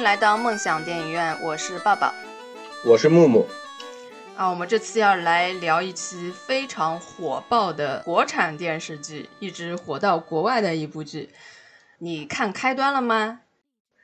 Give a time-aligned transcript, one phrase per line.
[0.00, 2.10] 迎来到梦想电影院，我是抱抱。
[2.86, 3.46] 我是木木。
[4.34, 11.28] 啊，我们这次要来聊一期非常火爆的国产电视剧，一直火到国外的一部剧。
[11.98, 13.40] 你看开端了吗？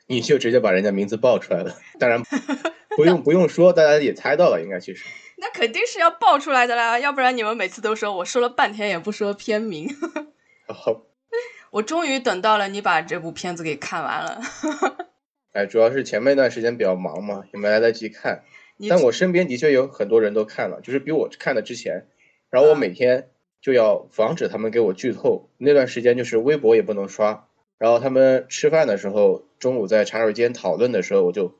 [0.05, 2.21] 你就直接把人家名字报出来了， 当然
[2.95, 5.03] 不用不用说，大家也猜到了，应该其实。
[5.37, 9.89] 那肯定是要报出来的啦，要不然你们每次都说我说了半天也不说片名。
[10.69, 11.01] 好，
[11.71, 14.39] 我终于等到了你把这部片子给看完了。
[15.57, 18.43] 哎，主要是前面一段时间比较忙嘛，也没来得及看。
[18.87, 22.05] 但我身边的确有很多人都看了，就是比我看的之前。
[22.51, 27.47] 然后我每天就要防止他们给我剧透，那段时间就是微博也不能刷。
[27.79, 31.55] 然后他们吃饭的时候，中午在茶水间讨论的时候，我就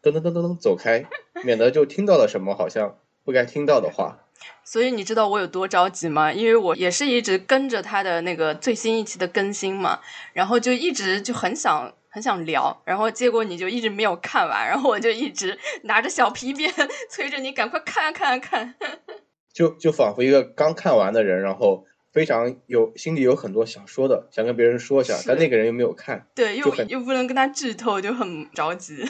[0.00, 1.06] 噔噔噔噔噔走开，
[1.42, 4.28] 免得就听到了什么好像不该听到的话。
[4.62, 6.32] 所以你知道我有多着急吗？
[6.32, 9.98] 因为我也是一直跟着他的那个最新一期的更新嘛，
[10.32, 11.92] 然后就一直就很想。
[12.12, 16.70] 很想聊，然后结果你就一直没有看完，然后我就一直拿着小皮鞭
[17.08, 18.74] 催着你赶快看看看，
[19.52, 29.02] 就就仿佛一个刚看完的人，然后非常有心里有很多想说的，想跟别人说一下，但那个人又没有看，对，又又不能跟他剧透，就很着急，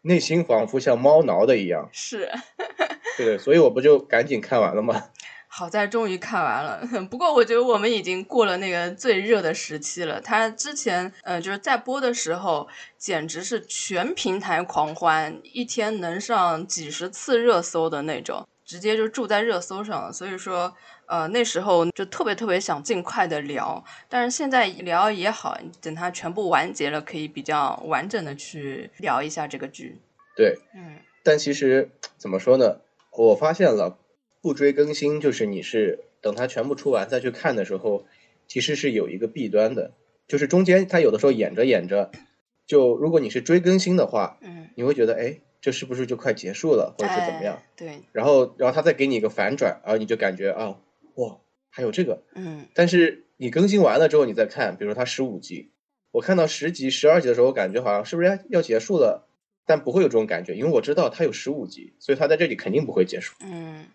[0.00, 2.30] 内心仿佛像猫挠的一样， 是，
[3.18, 5.10] 对，所以我不就赶紧看完了吗？
[5.56, 10.20] 好在终于看完了， 不过我觉得我们已经过了那个最热的时期了。
[10.20, 12.66] 它之前，呃，就是在播的时候，
[12.98, 20.12] 简直是全平台狂欢，一天能上几十次热搜的那种，直接就住在热搜上。
[20.12, 20.74] 所以说，
[21.06, 30.00] 呃，那时候就特别特别想尽快的聊，但是现在聊也好，等它全部完结了，可以比较完整的去聊一下这个剧。
[30.34, 32.80] 对，嗯，但其实怎么说呢？
[33.12, 33.98] 我发现了。
[34.44, 38.04] 不追更新就是你是等它全部出完再去看的时候，
[38.46, 39.92] 其实是有一个弊端的，
[40.28, 42.10] 就是中间它有的时候演着演着，
[42.66, 47.62] 就如果你是追更新的话，嗯，你会觉得哎，这是不是就快结束了，或者是怎么样？
[47.74, 48.00] 对。
[48.12, 50.78] 然后，然后他再给你一个反转，然后你就感觉啊，
[51.14, 51.38] 哇，
[51.70, 52.66] 还有这个，嗯。
[52.74, 55.70] 但是你更新完了之后，你再看，比如说它十五集，
[56.10, 59.26] 我看到十集、十二集的时候，我感觉好像是不是要要结束了？
[59.64, 63.34] 但不会有这种感觉，因为我知道它有十五集，所以它在这里肯定不会结束。
[63.40, 63.86] 嗯。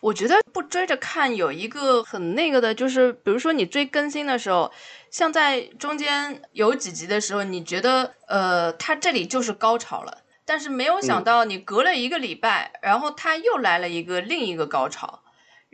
[0.00, 4.70] 我觉得不追着看有一个很那个的，就是比如说你追更新的时候，
[5.10, 15.23] 像在中间有几集的时候，你觉得呃，它这里就是高潮了，但是没有想到你隔了一个礼拜，然后它又来了一个另一个高潮。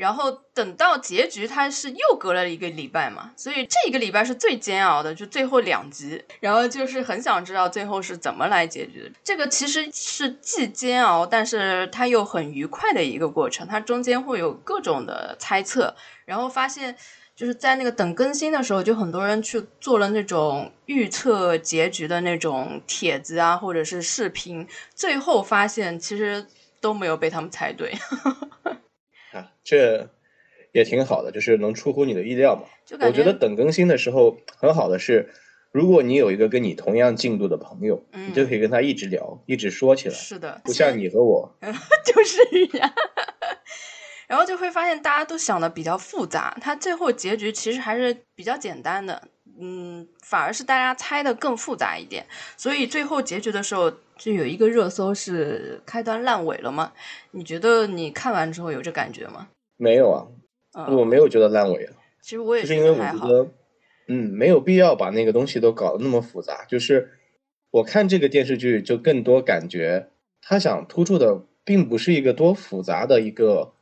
[0.00, 6.24] 然后等到结局，它是又隔了一个礼拜嘛，所以这一个礼拜是最煎熬的，就最后两集。
[6.40, 9.10] 然后就是很想知道最后是怎么来结局的。
[9.22, 13.66] 这个其实是既煎熬，但是它又很愉快的一个过程。
[13.68, 15.94] 它中间会有各种的猜测，
[16.24, 16.96] 然后发现
[17.36, 26.46] 就是在那个等更新的时候，就很多人去做了那种预测结局的那种帖子啊，或者是视频，最后发现其实
[26.80, 27.94] 都没有被他们猜对。
[29.32, 30.10] 啊， 这
[30.72, 32.62] 也挺好的，就是能出乎你的意料嘛。
[33.06, 35.30] 我觉得等更新的时候很好的是，
[35.72, 40.14] 如果你有一个跟你同样进度的朋友，你就可以跟他一直聊，一直说起来。
[40.14, 41.56] 是的，不像你和我，
[42.04, 42.92] 就是呀。
[44.26, 49.28] 然后就会发现大家都想的比较复杂，它最后结局其实还是比较简单的。
[49.60, 52.26] 嗯，反而是大家猜的更复杂一点。
[52.56, 53.92] 所以最后结局的时候。
[54.20, 56.92] 就有一个热搜是开端烂尾了吗？
[57.30, 59.48] 你觉得你看完之后有这感觉吗？
[59.78, 60.10] 没有
[60.72, 61.94] 啊，我没有觉得烂尾啊。
[62.20, 63.48] 其实我也是因为我觉得，
[64.08, 66.66] 嗯，没有必要把那个东西都搞得那么复杂。
[66.66, 67.12] 就是
[67.70, 70.10] 我看这个电视剧，就更多感觉
[70.42, 73.72] 他想突出的并不是一个多复杂的一个，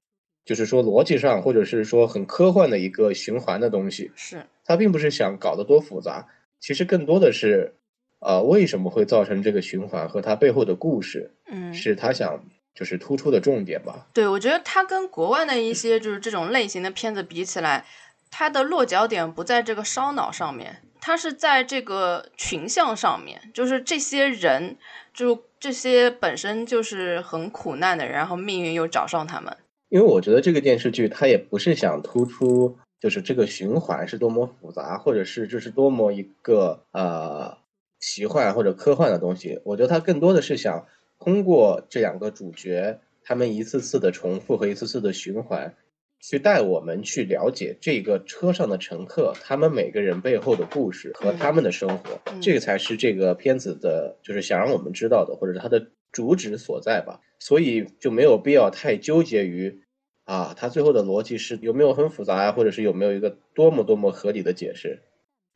[0.44, 4.12] 就是说逻辑上或者是说很科幻的一个循环的东西。
[4.14, 6.28] 是他并不是想搞得多复杂，
[6.60, 7.74] 其实更多的是。
[8.20, 12.42] 呃，为什么会造成这个循环和它背后的故事，嗯，是他想
[12.74, 14.08] 就是突出的重点吧？
[14.12, 17.84] 对，我觉得他跟国外的一些就是这种类型的片子比起来，
[18.28, 24.76] 他的落脚点不在这个烧脑上面，他是在这个群像上面，就是这些人，
[25.14, 29.56] 就这些本身就是很苦难的人，然后命运又找上他们。
[29.90, 37.58] 因为我觉得这个电视剧它也不是想突出就是这个循环是多么复杂，或者是这是多么一个呃。
[38.00, 40.86] 奇幻或者科幻的东西，我觉得它更多的是想
[41.18, 45.74] 通过这两个主角，他们一次次的重复和一次次的循环，
[46.20, 57.20] 去带我们去了解这个车上的乘客，他们每个人背后的故事和他们的生活，这个才是这个片子的，就是想让我们知道的，或者是它的主旨所在吧。
[57.40, 59.82] 所以就没有必要太纠结于，
[60.28, 65.02] 啊，它最后的逻辑是有没有很复杂呀，或者是有没有一个多么多么合理的解释。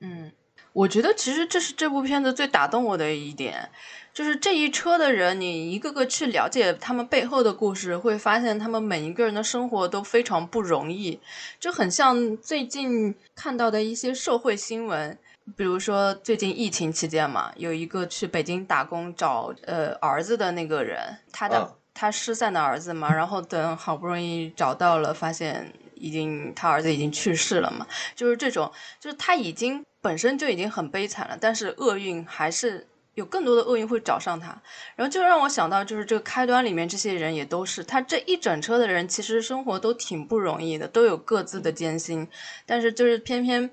[0.01, 0.33] 嗯。
[0.75, 3.69] 我觉得其实这是这部片子最打动我的一点，
[4.15, 11.21] 就是这一车的人，你一个个去了解他们背后的故事，会发现他们每一个人的生活都非常不容易，
[11.61, 15.19] 就很像最近看到的一些社会新闻，
[15.55, 29.85] 比如说最近疫情期间嘛，有一个去北京打工找呃儿子的那个人，他的他失散的儿子嘛，然后等好不容易找到了，发现已经他儿子已经去世了嘛，就是这种，就是他已经。
[30.05, 32.85] 本身就已经很悲惨了，但是厄运还是
[33.15, 34.49] 有更多的厄运会找上他，
[34.97, 42.27] 然后就让我想到，就是这个开端里面这些人也都是他这一整车的人，其实生活都挺不容易的，都有各自的艰辛，
[42.67, 43.71] 但是就是偏偏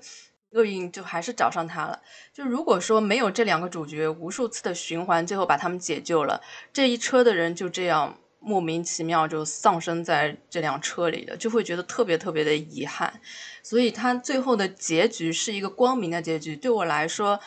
[0.52, 2.00] 厄运就还是找上他了。
[2.32, 6.40] 就如果说没有这两个主角无数次的循环，最后把他们解救了，
[6.72, 8.18] 这一车的人就这样。
[8.42, 13.20] 莫名其妙就丧生在这辆车里了，就会觉得特别特别的遗憾，
[13.62, 17.38] 所以他最后的结局是一个光明的结局，对我来说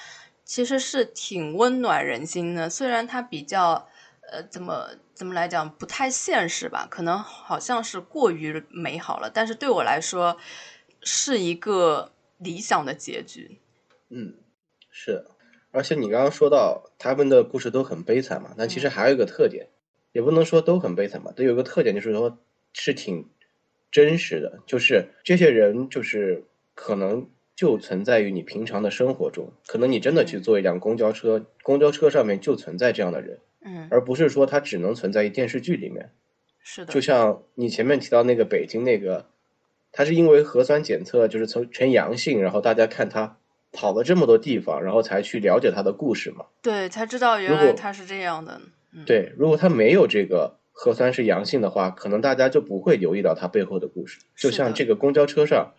[0.46, 2.70] 其实是挺温暖人心的。
[2.70, 3.88] 虽然它比较，
[4.32, 10.38] 呃，怎么怎么来讲不太现实吧，可能好像是过于美好了，但是对我来说
[11.02, 13.60] 是一个理想的结局。
[14.10, 14.36] 嗯，
[14.90, 15.26] 是，
[15.72, 19.68] 而且你刚刚说到他们的故事都很悲惨嘛，但其实还有一个特点。
[20.12, 22.38] 也不能说都很悲惨吧，都有个特点，就是说
[22.72, 23.28] 是挺
[23.90, 26.44] 真实的，就是这些人就是
[26.76, 36.12] 可能就存在于你平常的生活中，可能你真的去坐一辆公交车，公交车上面就存在这样的人，嗯，而不是说他只能存在于电视剧里面，
[36.60, 39.26] 是的，就像你前面提到那个北京那个，
[39.94, 43.38] 他是因为核酸检测就是从呈阳性，然后大家看他
[43.72, 48.60] 跑了这么多地方，然后才去了解他的故事嘛，对，才知道原来他是这样的。
[49.06, 54.20] 对，如果他没有这个核酸是阳性的话，可能大家就不会留意到他背后的故事。
[54.36, 55.74] 就像这个公交车上，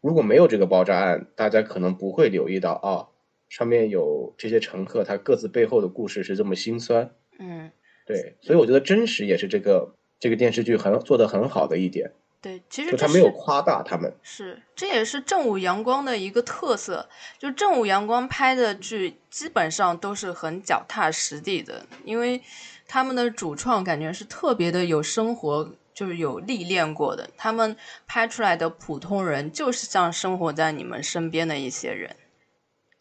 [0.00, 3.10] 如果没有这个爆炸案，大家可能不会留意到啊，
[3.48, 7.10] 上面有这些乘客，他各自背后的故事是这么心酸。
[7.38, 7.70] 嗯，
[8.06, 12.12] 对，所以我觉得真实也是这个这个电视剧很做的很好的一点。
[12.46, 17.08] 对，其实他没有夸大他们，是这也是正午阳光的一个特色。
[17.40, 22.40] 就正午阳光拍的剧基本上都是很脚踏实地的，因为
[22.86, 27.28] 他们的主创感觉是特别的有生活，就是有历练过的。
[27.36, 27.76] 他们
[28.06, 32.14] 拍出来的普通人就是像生活在你们身边的一些人。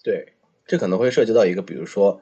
[0.03, 0.33] 对，
[0.65, 2.19] 这可能会涉及到一个，比如说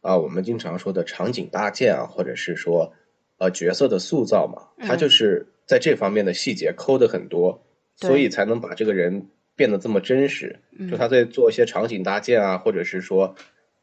[0.00, 2.92] 啊，我们经常说的场景搭建啊，或者是说
[3.38, 5.48] 呃角色的塑造嘛，它就是。
[5.72, 7.64] 在这方面的细节抠的很多，
[7.96, 10.58] 所以才能把这个人变得这么真实。
[10.90, 13.34] 就他在做一些场景搭建啊，或者是说，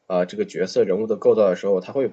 [0.05, 2.11] 啊这个角色人物的构造的时候，他会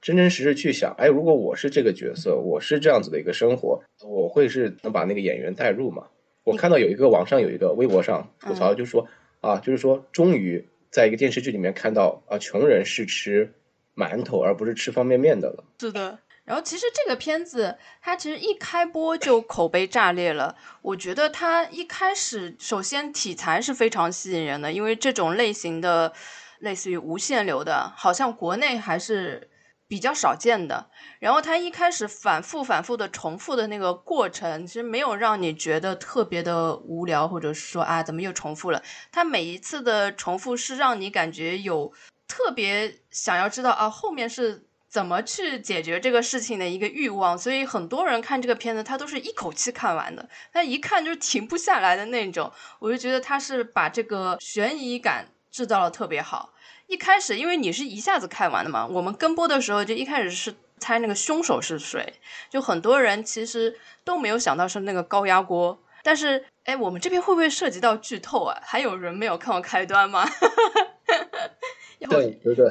[0.00, 6.06] 真真实实去想，哎，如果我是这个角色，我是这样子的一个生活，我会是能把那个演员带入嘛？
[6.44, 9.06] 我看到有一个网上有一个微博上吐槽，就说
[9.42, 13.52] 啊，就是说终于在一个电视剧里面看到啊，穷人是吃
[13.94, 15.64] 馒头而不是吃方便面的了。
[15.78, 16.18] 是的。
[16.48, 20.56] 然后其实这个片子它其实一开播就口碑炸裂了。
[20.80, 26.14] 我觉得它一开始首先题材是非常吸引人的，因为这种类型的
[26.60, 29.50] 类似于无限流的，好像国内还是
[29.86, 30.88] 比较少见的。
[31.20, 38.82] 然后它一开始反复反复的重复的那个过程，其实没有让你觉得特别的无聊，或者说啊怎么又重复了？
[39.12, 41.92] 它每一次的重复是让你感觉有
[42.26, 44.64] 特别想要知道啊后面是。
[44.88, 52.50] 怎么去解决这个事情的一个欲望，所以很多人看这个片子，他都是一口气看完的，他一看就是停不下来的那种。
[52.78, 56.54] 我就觉得他是把这个悬疑感制造的特别好。
[56.86, 62.14] 一开始，因为你是一下子看完的嘛，我们跟播的时候就一开始是猜那个凶手是谁，
[62.48, 65.78] 就很多人其实都没有想到是那个高压锅。
[66.02, 68.58] 但是，哎，我们这边会不会涉及到剧透啊？
[68.62, 70.26] 还有人没有看过开端吗？
[72.08, 72.70] 对对对，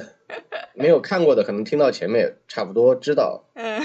[0.73, 3.81] 没有看过的可能听到前面差不多知道，嗯，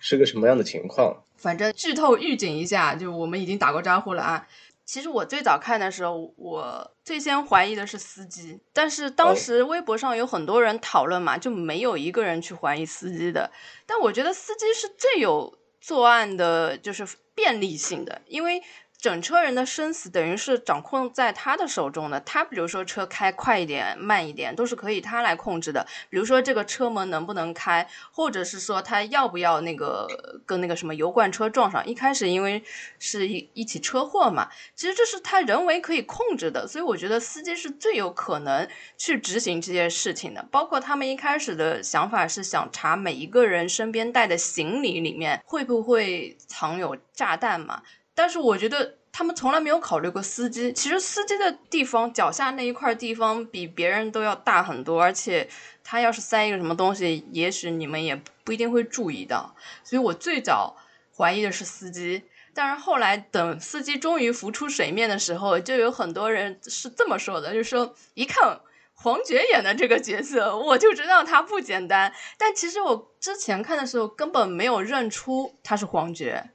[0.00, 1.22] 是个什么样的情况。
[1.38, 4.48] 反正剧透预警一下，就我们已经打过招呼了啊。
[4.84, 13.50] 其实我最早看的时候，我最先怀疑的是司机，但是当时微博上有很多人讨论嘛，就没有一个人去怀疑司机的。
[13.86, 18.62] 但我觉得司机是最有作案的，就是便利性的，因为。
[19.02, 22.20] 整车人的生死等于是掌控在他的手中的。
[22.20, 25.84] 他比如说车开快一点、慢一点，都是可以他来控制的。
[26.08, 30.06] 比如说这个车门能不能开，或者是说他要不要那个
[30.46, 31.84] 跟那个什么油罐车撞上。
[31.84, 32.62] 一开始因为
[33.00, 36.64] 是一一起车祸嘛，其实这是他人为可以控制的。
[36.68, 40.46] 所以我觉得司机是最有可能去执行这件事情的。
[40.52, 47.82] 包括他们一开始的想法是想查每一个人身边带的行李里面会不会藏有炸弹嘛。
[48.14, 50.72] 但是我觉得他们从来没有考虑过司机。
[50.72, 55.48] 其实司机的地方脚下那一块地方比别人都要大很多，而且
[55.82, 59.54] 他要是塞一个什么东西，也许你们也不一定会注意到。
[59.84, 60.76] 所以我最早
[61.16, 62.22] 怀疑的是司机，
[62.54, 68.60] 但是后来等司机终于浮出水面的时候，就有很多人是这么说的，就说一看。
[68.94, 72.12] 黄觉演的这个角色，我就知道他不简单。
[72.38, 76.50] 但其实我之前看的时候根本没有认出他是黄觉，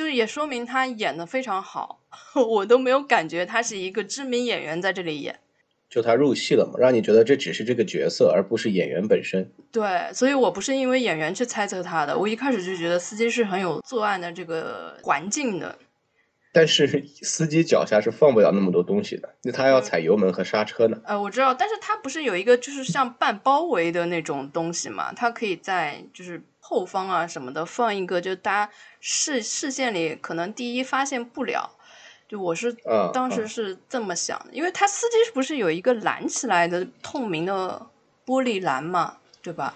[0.00, 2.00] 就是也说明他演的非常好，
[2.34, 5.38] 我都没有感觉他是一个知名演员在这里演。
[5.90, 9.52] 就他入戏了嘛，让你觉得这只是这个角色，而不是演员本身。
[9.70, 15.76] 对，所以我不是因为演员去猜测他的，我一开始就觉得司机是很有作案的这个环境的。
[16.50, 20.98] 但是 司机脚下是放不了那么多东西的，那他要踩油门和刹车呢。
[21.04, 25.12] 呃，我知道，但是他不是有一个就是像半包围的那种东西嘛？
[25.12, 31.68] 他可以在就是后方啊什么的放一个，就大家视视线里可能第一发现不了。
[32.28, 32.72] 就我是
[33.12, 37.84] 当时是这么想的，因为他司机不是有一个拦起来的透明的
[38.24, 39.74] 玻璃栏嘛，对吧？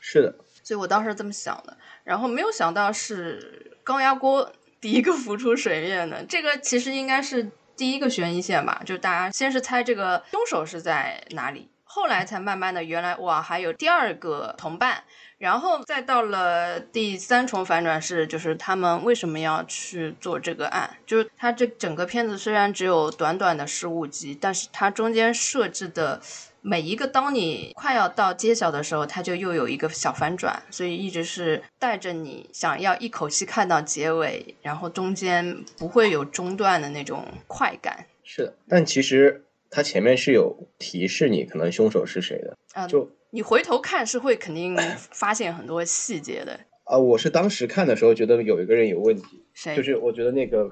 [0.00, 0.32] 是的。
[0.62, 4.52] 所以我当时这么想的，然后没有想到是高压锅。
[4.78, 15.02] 第一个浮出水面的这个其实应该是第一个悬疑线吧，就大家先是猜这个凶手是在哪里，后来才慢慢的原来哇还有第二个同伴，
[15.38, 26.20] 然后再到了第三重反转是就是他们为什么要去做这个案，就是他这整个片子虽然只有短短的十五集，但是它中间设置的。
[26.62, 38.06] 每一个当你快要到揭晓的时候，它就又有一个小反转，所以一直是带着你想要一口气看到结尾，然后中间不会有中断的那种快感。
[38.24, 39.45] 是的，但其实
[39.76, 44.74] 它前面是有提示你可能凶手是谁的啊，就你回头看是会肯定
[45.10, 46.96] 发现很多细节的啊。
[46.96, 49.76] 我是当时看的时候觉得有一个人有问题，谁？
[49.76, 50.70] 就是我觉得那个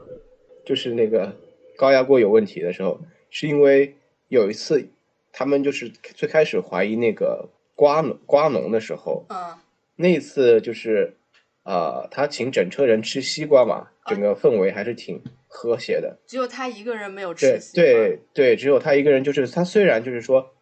[0.64, 1.36] 就是那个
[1.76, 3.94] 高压锅有问题的时候，是因为
[4.28, 4.88] 有一次。
[5.36, 9.58] 他们就是最开始怀疑那个瓜农瓜农的时候，嗯，
[9.96, 11.16] 那次就是，
[11.64, 15.20] 呃，他请整车人吃西瓜嘛，整个氛围还是挺
[15.56, 16.18] 和谐的。
[16.26, 17.46] 只有他一个人没有吃。
[17.72, 20.52] 对对对，只有他一个人，就是他虽然就是说，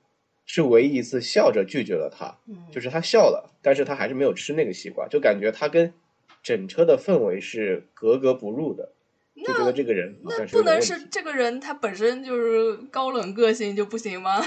[0.45, 2.39] 是唯一一次笑着拒绝了他，
[2.71, 5.95] 就是他笑了，但是他还是没有吃那个西瓜，就感觉他跟
[6.43, 8.93] 整车的氛围是格格不入的。
[9.35, 14.45] 就觉得这个人那不能是这个人他本身就是高冷个性就不行吗？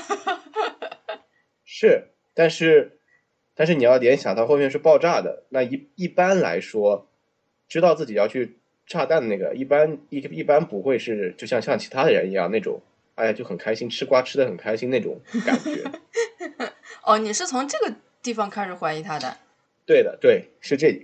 [1.66, 3.00] 是，但是
[3.56, 7.10] 但是你要联想到后面是爆炸的，那一一般来说，
[7.68, 12.82] 知道自己要去炸弹的那个，一般一一般不会是就像像其他的人一样那种，
[13.15, 15.84] 哎呀就很开心吃瓜吃的很开心那种感觉。
[17.04, 19.38] 哦，你是从这个地方开始怀疑他的？
[19.86, 21.04] 对的，对，是这。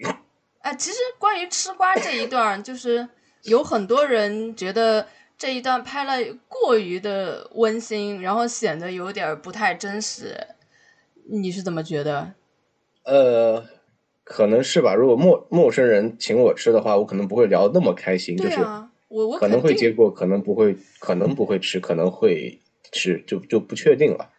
[0.62, 3.08] 哎，其实关于吃瓜这一段，就是。
[3.46, 6.14] 有很多人觉得这一段拍了
[6.48, 10.38] 过于的温馨，然后显得有点不太真实。
[11.28, 12.36] 你是怎么觉得？
[13.04, 13.66] 呃，
[14.32, 14.96] 可能是吧。
[14.96, 18.38] 如果陌陌生人请我吃的话，我可能不会聊那么开心。
[18.38, 18.60] 就是
[19.10, 22.60] 我我可能会接过，可能不会，可能不会吃，可能会
[22.92, 24.30] 吃，就就不确定了。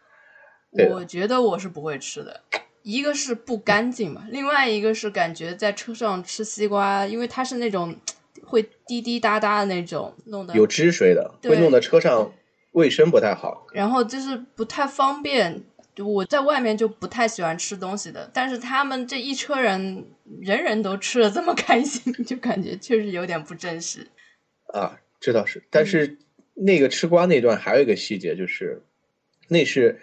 [0.91, 2.41] 我觉得我是不会吃的。
[2.83, 7.95] 一个是不干净嘛，另外一个是感觉在车上吃西瓜，因为它是那种。
[8.45, 12.33] 会滴滴答答的那种，弄得有汁水的，会弄得车上
[12.73, 13.67] 卫生不太好。
[13.73, 15.63] 然后就是不太方便，
[15.99, 18.31] 我在外面就不太喜欢吃东西的。
[18.33, 20.07] 但是他们这一车人，
[20.41, 24.07] 人人都吃的这么开心， 就感觉确实有点不真实。
[24.67, 25.63] 啊，这倒是。
[25.71, 26.19] 但是
[26.55, 28.83] 那个吃瓜那段还有一个细节，就是
[29.49, 30.01] 那是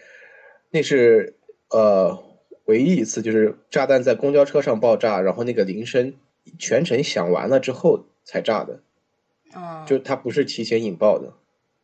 [0.71, 1.35] 那是
[1.69, 2.23] 呃
[2.65, 6.13] 唯一一次，就是炸弹在公交车上爆炸，然后那个铃声
[6.57, 8.05] 全程响完了之后。
[8.25, 8.83] 才炸的，
[9.55, 11.33] 嗯，就他不是提前引爆的，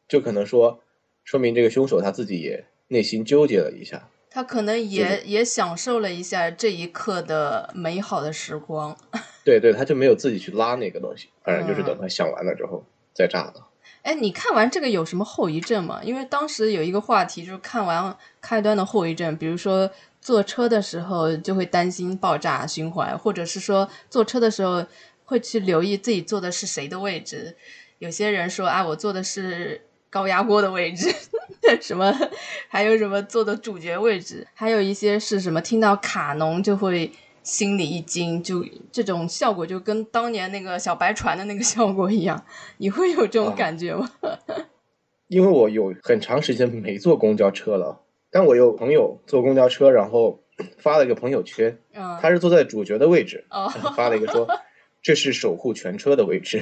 [0.08, 0.80] 就可能说，
[1.24, 8.98] 说明这个凶手他自己也内心纠结了一下，他可能也也享受了一下这一刻的美好的时光。
[9.44, 13.62] 对对，他就没有自己去拉那个东西，反正就是等他想完了之后再炸的。
[14.02, 16.02] 哎，你看完这个有什么后遗症吗？
[16.04, 19.90] 因为当时有一个话题就是看完开端的后遗症，比如说
[20.22, 24.86] 坐车的时候就会担心爆炸循环，或者是说坐车的时候。
[25.28, 27.56] 会去留意自己坐的是谁的位置，
[27.98, 29.85] 有些人说啊，我坐的是
[30.16, 31.14] 高压锅的位置，
[31.82, 32.10] 什么，
[32.70, 37.12] 还有什么坐的主角位置，还有一些是什么听到卡农就会
[37.44, 42.46] 心里一惊，就这种效果就跟当年那个小白船的那个效果一样，
[42.78, 44.10] 你会有这种感觉吗？
[45.28, 48.00] 因为我有很长时间没坐公交车了，
[48.32, 50.40] 但我有朋友坐公交车，然后
[50.80, 51.78] 发了一个朋友圈，
[52.22, 53.44] 他是坐在主角的位置，
[53.98, 54.48] 发了一个说。
[55.04, 56.60] 这是守护全车的位置，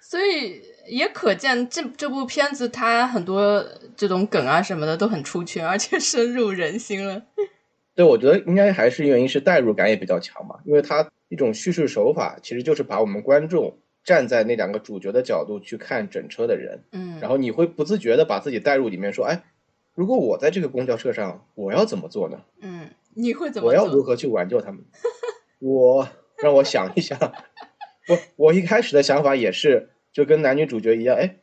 [0.00, 3.64] 所以也可见这这部片子它很多
[3.96, 7.22] 这种梗啊什么的都很出圈，而且深入人心了。
[7.94, 19.42] 对，我觉得应该还是原因是代入感也比较强嘛，因为它一种叙事手法其实就是把我们观众站在那两个主角的角度去看整车的人，嗯，然后你会不自觉的把自己带入里面，说，哎，
[19.94, 22.40] 如果我在这个公交车上，我要怎么做呢？
[22.62, 24.82] 嗯，你会怎么我要 如何去挽救他们？
[25.58, 26.08] 我
[26.42, 27.18] 让我想一想，
[28.08, 31.36] 我我一开始的想法也是就跟男女主角一样，哎，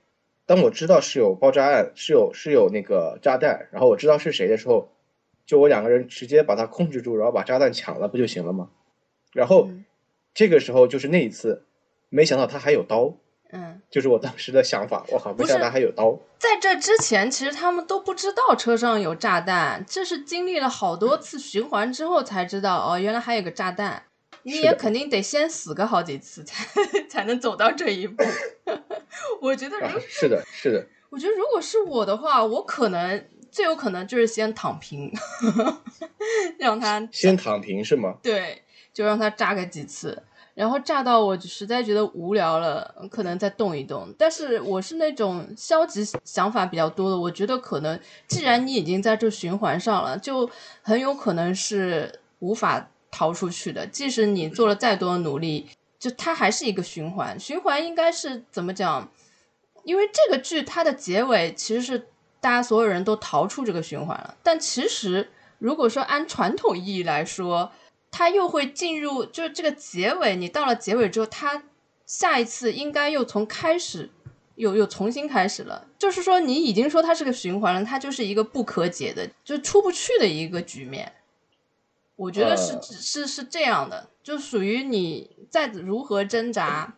[0.46, 4.92] 当我知道是有爆炸案，是有是有那个炸弹，然后我知道是谁的时候，
[5.46, 8.70] 就我两个人直接把他控制住，然后把炸弹抢了，不就行了吗？
[9.34, 9.86] 然后嗯
[10.34, 11.66] 这个时候就是那一次，
[12.10, 13.14] 没想到他还有刀，
[13.52, 16.18] 嗯， 就是我当时的想法，我靠，没想到他还有刀。
[16.38, 24.04] 在这之前，其实他们都不知道车上有炸弹，这是经历了好多次循环之后才知道，哦，原来还有个炸弹。
[24.50, 26.66] 你也肯定得先死个好几次才
[27.10, 28.24] 才能走到这一步。
[29.42, 35.12] 我觉得如啊，是的，是的，我觉得如果是我的话，我可能最有可能就是先躺平，
[36.58, 38.18] 让他先躺平是吗？
[38.22, 38.64] 对，
[38.94, 40.22] 就让他炸个几次，
[40.54, 44.14] 然后炸到我实在觉得无聊了，可能再动一动。
[44.18, 50.50] 但是我是那种消极想法比较多的，我觉得可能既然你已经在这循环上了，就
[50.82, 53.86] 很有可能是无法逃出去的。
[53.88, 57.40] 即使你做了再多的努力，就它还是一个循环。
[57.40, 59.12] 循环应该是怎么讲？
[59.84, 62.08] 因为这个剧它的结尾其实是
[62.42, 67.72] 大家所有人都逃出这个循环了，但其实如果说按传统意义来说，
[68.12, 71.64] 它又会进入，就是这个结尾，你到了结尾之后，它
[72.06, 74.10] 下一次应该又从开始，
[74.56, 75.88] 又又重新开始了。
[75.98, 81.12] 就是说，你已经说它是个循环了，它就是一个不可解的，就出不去的一个局面。
[82.20, 86.96] 我觉得是、呃是是这样的，就属于你再如何挣扎，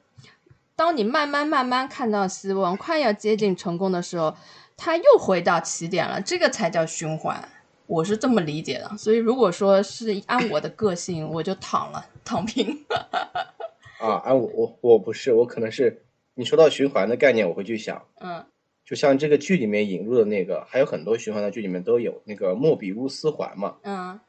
[0.75, 4.36] 当你慢慢慢慢看到希望，快要接近成功的时候，
[4.76, 7.48] 它又回到起点了，这个才叫循环。
[7.86, 12.84] 我是这么理解的，所以如果说是按我的个性，我就躺了，躺平。
[14.02, 16.02] 啊，按我我我不是，我可能是
[16.34, 18.43] 你说到循环的概念，我会去想，嗯
[18.84, 24.19] 就像这个剧里面引入的那个，还有很多循环的剧里面都有那个莫比乌斯环嘛，嗯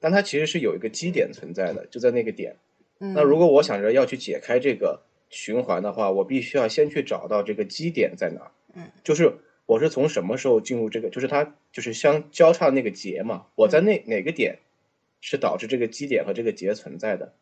[0.00, 2.56] 但它其实是有一个基点存在的，就在那个点。
[3.00, 3.14] 嗯。
[3.14, 8.50] 那如果我想着要去解开这个循环的话，我必须要先去找到这个基点在哪儿。
[8.74, 9.32] 嗯，就是
[9.66, 14.58] 我是从什么时候进入这个，就是它就是相交叉那个结嘛，我在那哪个点
[15.20, 17.32] 是导致这个基点和这个结存在的？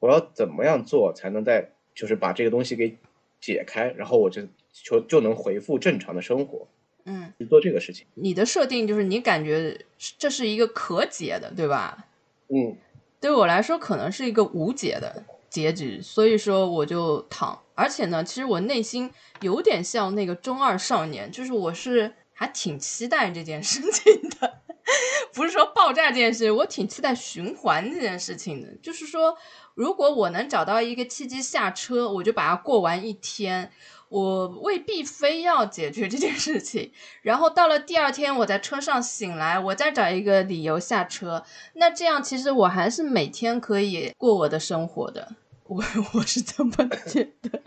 [0.00, 2.96] 我要怎么样做才能在就是把这个东西给
[3.40, 6.66] 解开，然后我就就就能恢复正常的生活，
[7.04, 8.06] 嗯，去做这个事情。
[8.14, 9.86] 你的设定就是你感觉
[10.18, 12.06] 这是一个可解的，对吧？
[12.48, 12.76] 嗯，
[13.20, 17.58] 对我来说可能是一个无解的结局，所以说我就躺。
[17.74, 19.10] 而且呢，其实我内心
[19.40, 24.60] 有点像那个中二少年，就是我是还挺期待这件事情的，
[25.32, 28.68] 不是说爆炸这件事，我挺期待循环这件事情的。
[28.82, 29.36] 就是说，
[29.74, 33.72] 如果我能找到一个契机下车，我就把它过完一天。
[34.12, 41.42] 我未必非要解决这件事情，然后到了第二天，我在车上醒来，我再找一个理由下车。
[41.76, 46.72] 那这样其实我还是每天可以过我的生活的，我我是这么
[47.08, 47.62] 觉得。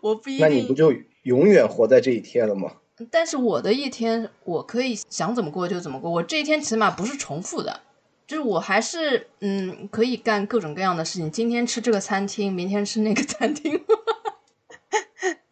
[0.00, 0.90] 我不一定，那你不就
[1.24, 2.72] 永远活在这一天了吗？
[3.10, 7.80] 但是我的一天我可以想怎么过就怎么过，我这一天起码不是重复的，
[8.26, 11.30] 就是我还是嗯可以干各种各样的事情。
[11.30, 13.78] 今天吃这个餐厅，明天吃那个餐厅。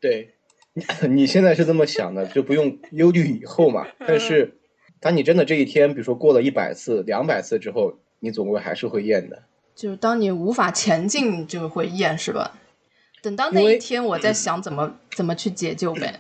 [0.01, 0.35] 对，
[1.09, 3.87] 你现在是这么想的，就不用忧虑以后嘛。
[3.99, 4.59] 但是，
[4.99, 9.43] 当你真的这一天，比如说过了一百次、两百次之后，你总归还是会厌的。
[9.75, 12.59] 就是当你无法前进，就会厌，是吧？
[13.23, 16.19] 等到那一天，我在想怎么怎么去解救呗。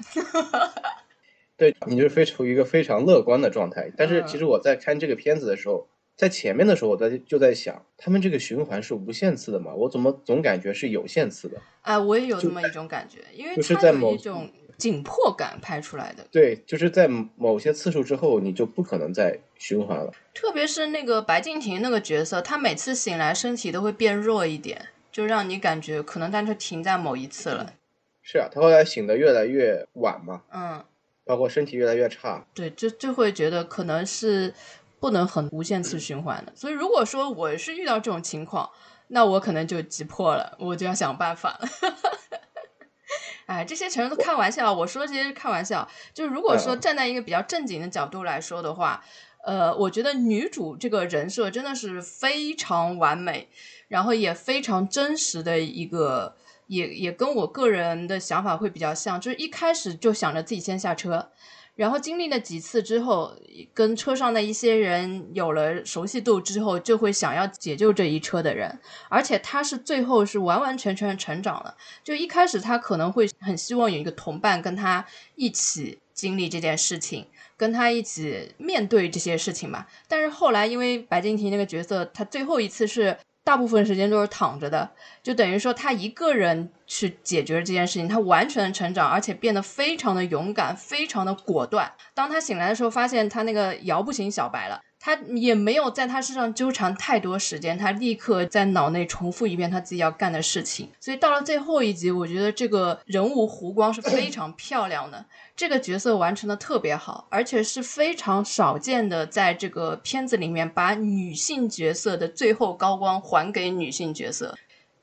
[1.57, 3.91] 对你就是非处于一个非常乐观的状态。
[3.97, 5.89] 但是，嗯其实我在看这个片子的时候，
[6.21, 9.73] 在前面的时候，我在就在想，他们这个循环是无限次的嘛？
[9.73, 11.57] 我怎么总感觉是有限次的？
[11.81, 20.13] 啊，我也有这么一种感觉，因为就是在某一种紧迫感拍出来的，对，就是在某些次数之后，你就不可能再循环了。
[20.35, 27.73] 特别是那个白敬亭那个角色，他每次醒来身体都会变弱一点，就让你感觉可能他就停在某一次了。
[28.21, 30.85] 是啊，他后来醒得越来越晚嘛，嗯，
[31.25, 32.47] 包括身体越来越差。
[32.55, 34.53] 对，就就会觉得可能是
[35.01, 36.53] 不能很无限次循环的。
[36.55, 38.71] 所以如果说我是遇到这种情况，
[39.09, 41.69] 那我可能就急迫了，我就要想办法了。
[43.47, 45.89] 哎，这些全都开玩笑，我说这些是开玩笑。
[46.15, 49.03] 就是如果说嗯站在一个比较正经的角度来说的话，
[49.43, 53.49] 呃，我觉得女主这个人设真的是非常完美，
[53.89, 56.37] 然后也非常真实的一个
[56.69, 61.33] 也也跟我个人的想法会比较像，就是一开始就想着自己先下车。
[61.77, 63.35] 然后经历了几次之后，
[63.73, 68.79] 跟车上的一些人有了熟悉度之后，就会想要解救这一车的人。
[69.09, 71.75] 而且他是最后是完完全全成长了。
[72.05, 75.07] 就一开始他可能会很希望有一个同伴跟他
[75.37, 79.87] 一起经历这件事情，跟他一起面对这些事情吧。
[80.07, 83.17] 但是后来因为白敬亭那个角色，他最后一次是。
[83.43, 84.91] 大部分时间都是躺着的，
[85.23, 91.93] 就等于说他一个人去解决这件事情，他完全的成长，而且变得非常的勇敢，非常的果断。
[92.15, 100.91] 当他醒来的时候，发现他那个摇不醒小白了，他也没有在他身上纠缠太多时间，他立刻在脑内重复一遍他自己要干的事情。
[101.01, 105.25] 所以到了最后一集，我觉得这个人物弧光是非常漂亮的。
[105.57, 114.55] 这个角色完成的特别好，而且是非常少见的，在这个片子里面把女性角色的最后高光还给女性角色。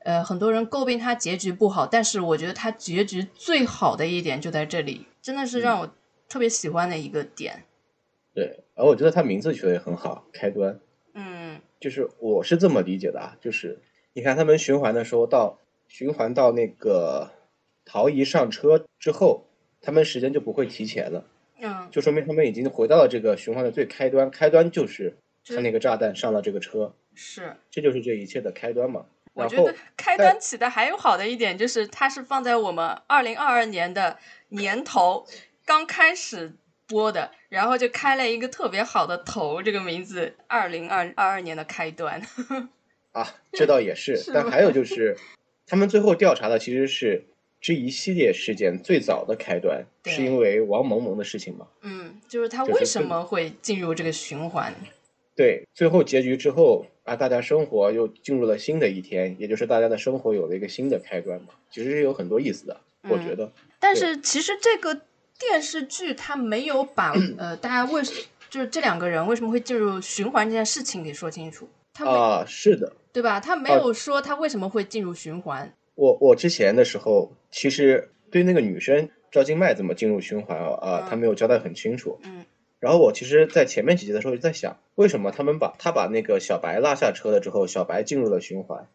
[0.04, 5.90] 呃，很多人诟病他结局不好，但是我觉得他结局最好的一点就在这里，真的是让我
[6.28, 7.64] 特别喜欢的一个点。
[8.32, 10.80] 对，而我觉得他名字取得也很好，开端。
[11.12, 13.80] 嗯，就是我是这么理解的啊，就是
[14.14, 17.30] 你看他们循环的时候，到循环到那个
[17.84, 19.44] 陶仪上车之后。
[19.80, 21.24] 他们时间就不会提前了，
[21.60, 29.06] 嗯，就说明他们已经回到了这个循环的最开端，开端就是他那个炸弹上了这个车，是，这就是这一切的开端嘛。
[29.34, 35.24] 我觉得开端起的还有好的一点就是，它是放在我们二零二二年的年头
[35.64, 36.56] 刚开始
[36.88, 42.20] 播的，然后就开了一个特别好的头，这个名字二零二二二年的开端。
[43.12, 45.16] 啊，这倒也是，但还有就是，
[45.66, 47.26] 他们最后调查的其实是。
[47.60, 51.66] 这一系列事件最早的开端是因为王萌萌的事情嘛？
[51.82, 54.72] 嗯，就是他为什么会进入这个循环？
[55.34, 61.48] 对，最后结局之后啊，大家生活又进入了新的一天，也就是大家的生活有了一个新的开端嘛。
[61.68, 63.50] 其实是有很多意思的，我觉得。
[63.80, 65.00] 但是其实这个
[65.38, 68.02] 电视剧它没有把呃大家为
[68.50, 71.68] 就是这两个人为什么会进入循环这件事情给说清楚。
[71.94, 73.40] 他啊，是的，对吧？
[73.40, 75.72] 他没有说他为什么会进入循环。
[75.94, 82.18] 我我之前的时候，其实对那个女生赵今麦怎么进入循环啊，啊，他没有交代很清楚。
[82.24, 82.44] 嗯。
[82.80, 88.86] 然后我其实，在前面几集的时候就在想，为什么他们把他把那个小白拉下车了之后，小白进入了循环，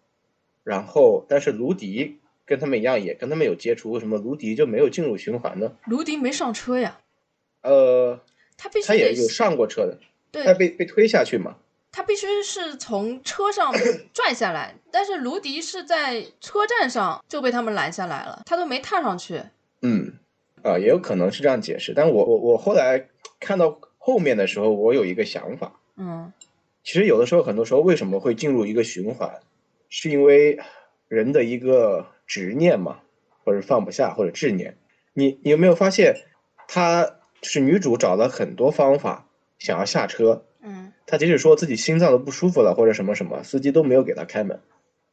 [0.63, 5.73] 然后但是卢迪跟他们一样也跟他们有接触，为什么卢迪就没有进入循环呢？
[5.85, 6.99] 卢迪没上车呀。
[7.61, 8.19] 呃，
[8.57, 9.97] 他必须他也有上过车的，
[10.31, 11.55] 对，他被被推下去嘛。
[11.91, 13.71] 他必须是从车上
[14.13, 19.41] 拽下来，但是卢迪是在车站上就被他们拦下来了，他都没踏上去。
[19.81, 20.13] 嗯，
[20.63, 23.07] 啊，也有可能是这样解释，但我我我后来
[23.39, 25.79] 看到后面的时候，我有一个想法。
[25.95, 26.33] 嗯，
[26.83, 29.39] 其实有的时候，很多时候为什么会进入一个循环，
[29.87, 30.59] 是因为
[31.07, 32.99] 人的一个执念嘛，
[33.43, 34.77] 或者放不下，或者执念。
[35.13, 36.15] 你你有没有发现，
[36.67, 39.27] 他是女主找了很多方法
[39.59, 40.45] 想要下车。
[40.61, 44.61] 嗯他即使说自己心脏都不舒服了，或者什么什么，司机都没有给她开门。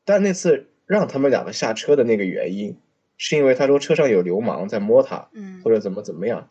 [0.05, 2.79] 但那次让他们两个下车的那个原因，
[3.19, 6.49] 是因为他说车上有流氓在摸他，嗯，或者怎么怎么样。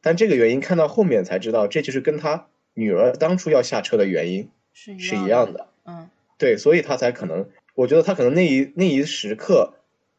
[0.00, 5.66] 但这个原因看到后面才知道，这就是跟他女儿当初要下车的原因是一样的。
[5.84, 9.74] 嗯，对，所以他才可能，我觉得他可能那一那一时刻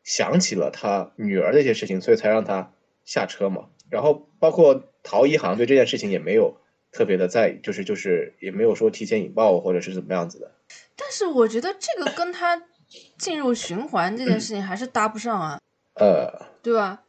[0.07, 2.71] 想起了他女儿的一些事情，所以才让他
[3.03, 3.65] 下车嘛。
[3.91, 6.55] 然后包括陶一航对这件事情也没有。
[6.89, 10.49] 特别的在意就是就是也没有说提前引爆或者是怎么样子的，
[10.95, 12.63] 但是我觉得这个跟他
[13.17, 15.59] 进入循环这件事情还是搭不上啊，
[15.95, 17.03] 呃，对吧？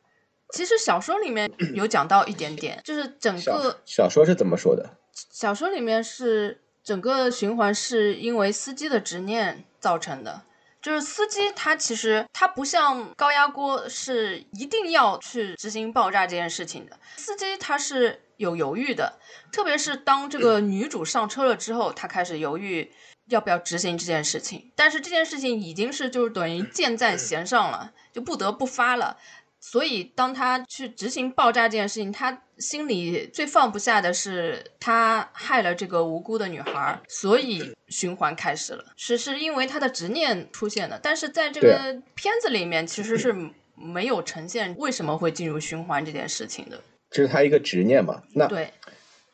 [0.52, 4.98] 其实小说里面有讲到一点点，就是整个小说是怎么说的？
[5.30, 10.42] 小说里面是整个循环是因为司机的执念造成的。
[10.88, 16.98] 就是司机，他其实他不像高压锅是一定要去执行爆炸这件事情的。
[17.18, 19.18] 司机他是有犹豫的，
[19.52, 22.90] 特别是当这个女主上车了之后，他开始犹豫
[23.26, 24.72] 要不要执行这件事情。
[24.74, 29.18] 但是这件事情已经是就是等于箭在弦上了，就不得不发了。
[29.60, 38.84] 所以，当他去执行爆炸这件事情，他心里最放不下的是他害了这个无辜的女孩，所以循环开始了。
[38.96, 43.34] 是是因为他的执念出现的，但是在这个片子里面其实是
[43.74, 46.80] 没有呈现为什么会进入循环这件事情的。
[47.10, 48.22] 这是他一个执念嘛？
[48.34, 48.72] 那对，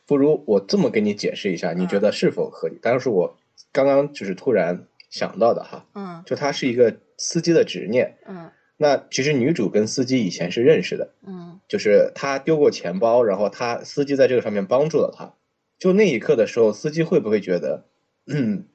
[0.07, 2.79] 不如我这么给你解释一下，你觉得是否合理？
[2.81, 3.37] 当然是我
[3.71, 5.87] 刚刚就是突然想到的哈。
[5.95, 8.17] 嗯，就他是一个司机的执念。
[8.27, 8.51] 嗯。
[8.85, 15.33] 那其实女主跟司机以前是认识的，嗯，就是他丢过钱包，然后他司机在这个上面帮助了他。
[15.79, 17.87] 就那一刻的时候，司机会不会觉得，
[18.27, 18.67] 嗯，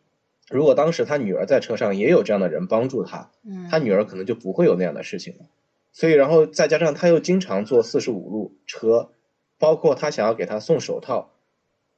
[0.49, 5.45] 如果当时他女儿在车上也有这样的人帮助他，嗯，他女儿可能就不会有那样的事情了。
[5.93, 9.11] 所以，然后再加上他又经常坐四十五路车，
[9.59, 11.33] 包括他想要给他送手套，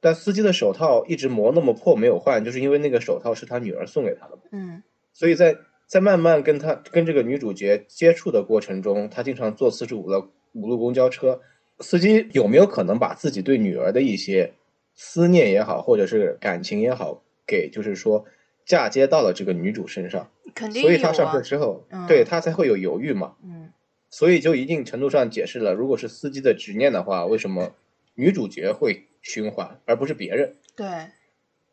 [0.00, 4.38] 但司机的手套一直磨那么破没有换，就是因为那个手套是他女儿送给他的。
[4.50, 4.82] 嗯
[5.14, 5.56] 所以在
[5.92, 11.42] 在慢慢跟他跟这个女主角接触的过程中，他经常坐四十五的五路公交车，
[11.80, 14.54] 司机有没有可能把自己对女儿的一些
[14.94, 18.24] 思念也好，或者是感情也好，给就是说
[18.64, 20.30] 嫁接到了这个女主身上？
[20.54, 23.34] 肯定有所以他上车啊，之后，嗯对他才会有犹豫嘛。
[23.44, 23.70] 嗯
[24.08, 27.74] 所以就一定程度上解释了，如果是司机的执念的话，为什么
[28.14, 30.56] 女主角会循环，而不是别人？
[30.74, 30.86] 对，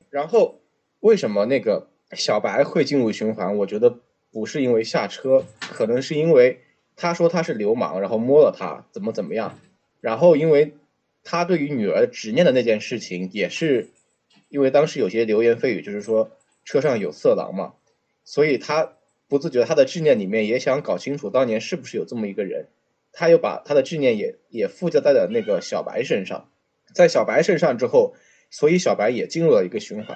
[0.10, 0.60] 然后
[1.00, 3.56] 为什么那个小白会进入循环？
[3.60, 4.00] 我觉得
[4.32, 6.60] 不是因为下车，可能是因为
[6.96, 9.60] 他说他是流氓，然后摸了他，怎么怎么样。
[10.02, 10.74] 然后因为
[11.24, 13.90] 他对于女儿执念的那件事情，也是
[14.50, 16.32] 因为当时有些流言蜚语，就是说
[16.64, 17.74] 车上有色狼嘛，
[18.24, 18.94] 所以他
[19.28, 22.68] 不自觉他的执念里面也想搞清楚当年是不是有这么一个人。
[23.12, 26.50] 他又把他的执念也也附加在了那个小白身上，
[26.94, 28.14] 在小白身上之后，
[28.52, 30.16] 所以小白也进入了一个循环。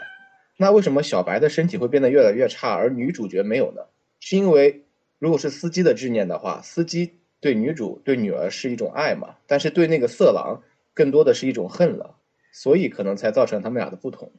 [0.57, 3.81] 那为什么小白的身体会变得越来越差，而女主角没有呢？
[4.25, 4.85] 是因为
[5.19, 12.15] 如果是司机的执念的话，司机对女主对女儿是一种爱嘛，但是对那个色狼更多的是一种恨了，
[12.53, 14.31] 所以可能才造成他们俩的不同。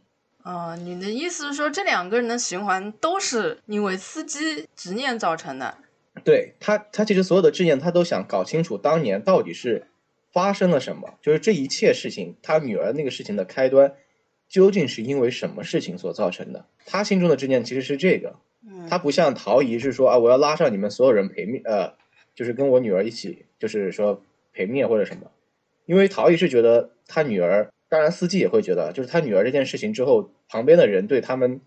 [0.43, 5.77] 啊、你的意思是说这两个人的循环都是因为司机执念造成的？
[6.25, 9.87] 对他，他其实所有的执念，他都想搞清楚当年到底是
[10.33, 13.93] 发生了什么，就是这一切事情，他女儿那个事情的开端，
[14.49, 16.65] 究竟是因为什么事情所造成的？
[16.87, 18.37] 他心中的执念其实是这个，嗯，
[18.89, 21.95] 他不像陶姨是说啊，我要拉上你们所有人陪面，呃，
[22.35, 24.23] 就是跟我女儿一起，就是说
[24.53, 25.31] 陪面或者什么。
[25.87, 31.61] 因为陶姨是觉得他女儿，当然司机也会觉得，就是他女儿这件事情之后，旁边的人对他们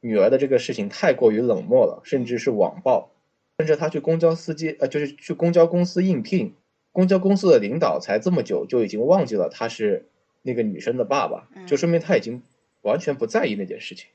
[0.00, 3.10] 女儿的这个事情太过于冷漠了，甚至是网暴，
[3.58, 6.54] 甚至他去公交司机，呃，就是去公交公司应聘，
[6.92, 10.06] 公交公司的领导才这么久就已经忘记了他是
[10.42, 12.42] 那个女生的爸爸，就说明他已经
[12.82, 14.08] 完全不在意那件事情。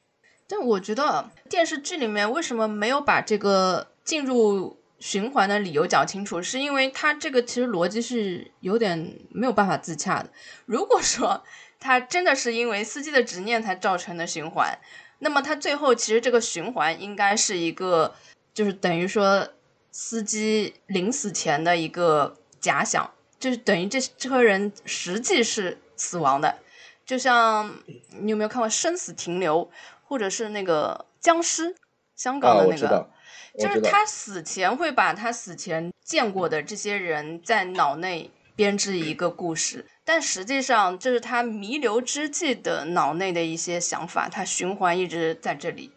[0.48, 10.30] 但我觉得电视剧里面为什么没有把这个进入循环的理由讲清楚，是因为它这个其实逻辑是有点没有办法自洽的。
[10.66, 11.44] 如果说
[11.80, 14.78] 它真的是因为司机的执念才造成的循环，
[15.20, 18.16] 那么它最后其实这个循环应该是一个，
[18.54, 19.48] 就是等于说
[19.92, 26.60] 司机临死前的一个假想，就是等于这这个人实际是死亡的。
[27.06, 27.72] 就像
[28.20, 29.64] 你有没有看过《生死停留》，
[30.06, 31.76] 或者是那个僵尸，
[32.16, 33.10] 香港啊，的那个。
[33.58, 45.92] 就是他死前会把他死前见过的这些人在脑内编织一个故事，但实际上这是他弥留之际的脑内的一些想法，他循环一直在这里。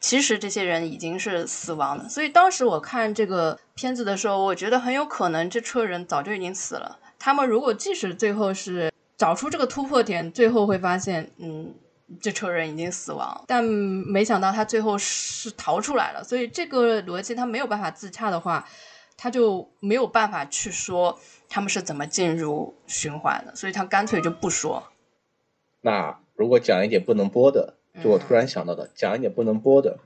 [0.00, 6.98] 其实这些人已经是死亡了，所以当时我看这个片子的时候，我觉得很有可能这车人早就已经死了。
[7.18, 11.72] 他们如果即使最后是找出这个突破点，最后会发现，嗯，
[12.20, 18.68] 这车人已经死亡，但没想到他最后是逃出来了，所以这个逻辑他没有办法自洽的话，
[19.16, 24.82] 他就没有办法去说他们是怎么进入循环的，所以他干脆就不说。
[25.80, 29.98] 那如果讲一点不能播的，就我突然想到的，讲一点不能播的，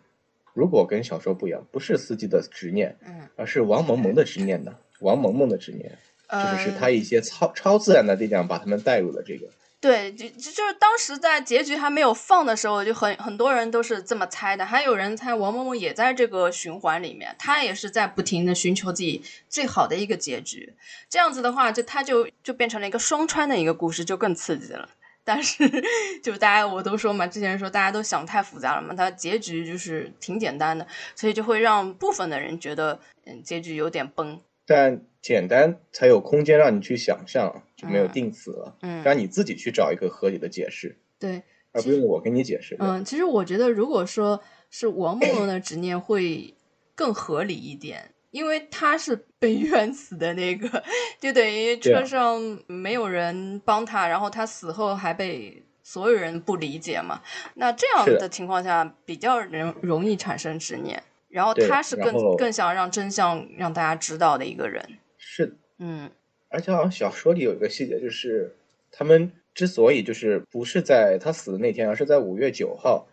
[0.52, 4.74] 如果跟小说不一样，不是司机的执念，嗯，而是王萌萌的执念呢？
[5.00, 9.48] 王萌萌的执念，呃，就是是他一些超超自然的力量把他们带入了这个。
[9.80, 20.74] 对，就就就是当时在结局还没有放的时候，就很很多人都是这么猜的，还有人猜王萌萌也在这个循环里面，他也是在不停的寻求自己最好的一个结局。
[21.08, 24.88] 这样子的话，就他就就变成了一个双穿的一个故事，就更刺激了。
[25.22, 25.70] 但是，
[26.24, 34.40] 就大家我都说嘛，之前说大家都想太复杂了嘛，它结局就是挺简单的，所以就会让部分的人觉得，嗯，结局有点崩。
[34.68, 42.76] 但简单才有空间让你去想象，就没有嗯定死了，嗯，让你自己去找一个合理的解释，对，而不用我给你解释。
[42.78, 46.54] 嗯，其实我觉得，如果说是王梦梦的执念会
[46.94, 50.84] 更合理一点，因为他是被 冤死的那个，
[51.18, 57.22] 就等于车上没有人帮他，然后他死后还被所有人不理解嘛。
[57.54, 61.02] 那这样的的情况下，比较容容易产生执念。
[61.38, 64.84] 然后他是更更想让真相让大家知道的一个人。
[65.18, 66.10] 是的，嗯
[66.48, 68.56] 而且好像小说里有一个细节，就是
[68.90, 73.06] 他们之所以就是不是在他死的那天，而是在五月九号，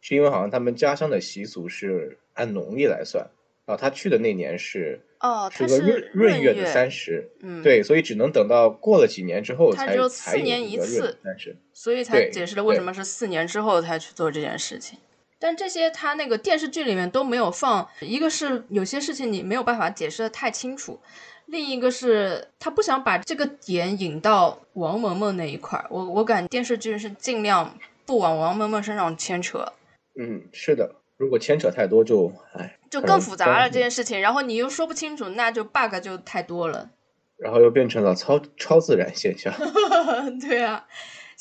[0.00, 3.24] 是因为好像他们家乡的习俗是按农历来算，
[3.66, 11.54] 啊，他去的那年是哦，他个闰闰月的月三十，嗯，，对，所以只能等到过了几年之后他才只有四才有年一次但是。
[11.72, 14.98] 所以才解释了为什么是四年之后才去做这件事情。
[15.38, 20.98] 但这些他那个电视剧里面都没有放，一个是有些事情你没有办法解释的太清楚，
[21.46, 25.86] 另一个是他不想把这个点引到王萌萌那一块儿。
[25.90, 29.72] 我我感电视剧是尽量不往王萌萌身上牵扯。
[30.20, 36.90] 嗯，是的，如果牵扯太多就哎，就更复杂了这件事情，然后你又说不清楚，那就 bug 就太多了。
[37.36, 39.54] 然后又变成了超超自然现象。
[40.42, 40.84] 对啊。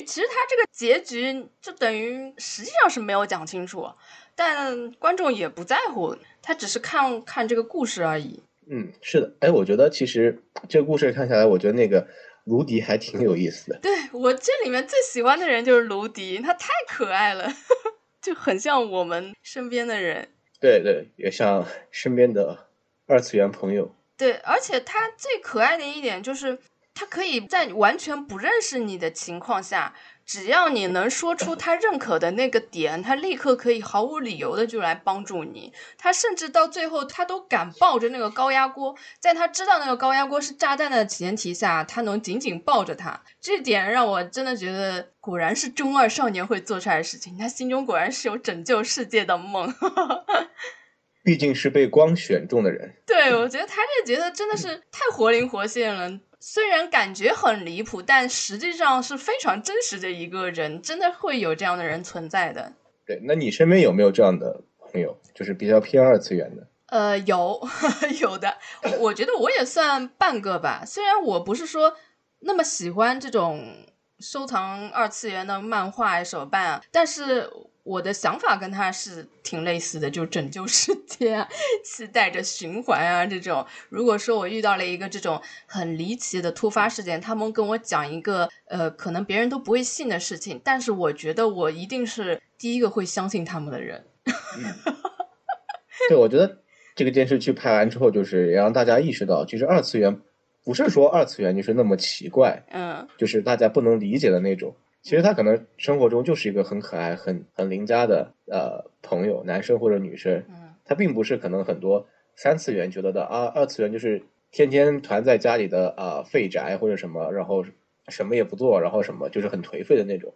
[0.05, 3.89] 其实他这个结局就等于实际上是没有讲清楚，
[4.35, 8.43] 但观众也不在乎，他只是看看这个故事而已。
[8.69, 12.07] 嗯，是的，哎，我觉得其实这个故事看下来，我觉得那个
[12.43, 13.79] 卢迪还挺有意思的。
[13.79, 17.51] 对我这里面最喜欢的人就是卢迪，他太可爱了，
[18.21, 20.29] 就很像我们身边的人。
[20.59, 22.67] 对对，也像身边的
[23.07, 23.95] 二次元朋友。
[24.15, 26.59] 对，而且他最可爱的一点就是。
[26.97, 29.93] 他可以在完全不认识你的情况下，
[30.25, 35.71] 只要你能说出他认可的那个点，他立刻可以毫无理由的就来帮助你。
[35.95, 43.21] 他甚至到最后，他都敢抱着那个高压锅，在他知道那个高压锅是炸弹的前提下，他能紧紧抱着他。
[43.39, 47.37] 这点让我真的觉得，果然是中二少年会做出来的事情。
[47.37, 49.71] 他心中果然是有拯救世界的梦。
[51.23, 52.95] 毕竟是被光选中的人。
[53.05, 56.19] 对，我觉得他这角色真的是太活灵活现了。
[56.49, 62.71] 虽然感觉很离谱，但实际上是非常真实的一个人，真的会有这样的人存在的。
[63.05, 66.65] 对，那你身边有没有这样的朋友，就是比较偏二次元的？
[66.85, 67.61] 呃，有，
[68.21, 68.57] 有的。
[68.97, 70.85] 我觉得我也算半个吧。
[70.85, 71.97] 虽然我不是说
[72.39, 73.85] 那么喜欢这种
[74.21, 77.51] 收藏二次元的漫画手办啊，但是。
[77.87, 81.47] 我的想法跟他是挺类似的，就拯救世界啊，
[81.85, 83.65] 期待着循环啊这种。
[83.87, 94.05] 如果说我遇到了一个这种很离奇的突发事件，他们跟我讲一个呃可能别人都不会信的事情，但是我觉得我一定是第一个会相信他们的人。
[96.09, 96.57] 对，我觉得
[96.93, 100.19] 这个电视剧拍完之后，就是也让大家意识到，其实二次元
[100.65, 104.75] 不是说二次元就是那么奇怪，嗯，就是大家不能理解的那种。
[105.07, 110.43] 其实他可能生活中就是一个很可爱、很很邻家的呃朋友，男生或者女生。
[110.49, 117.63] 嗯，他并不是可能很多三次元觉得的啊，二次元就是天天团在家里的啊废宅或者什么，然后
[118.09, 120.33] 什么也不做，然后什么就是很颓废的那种，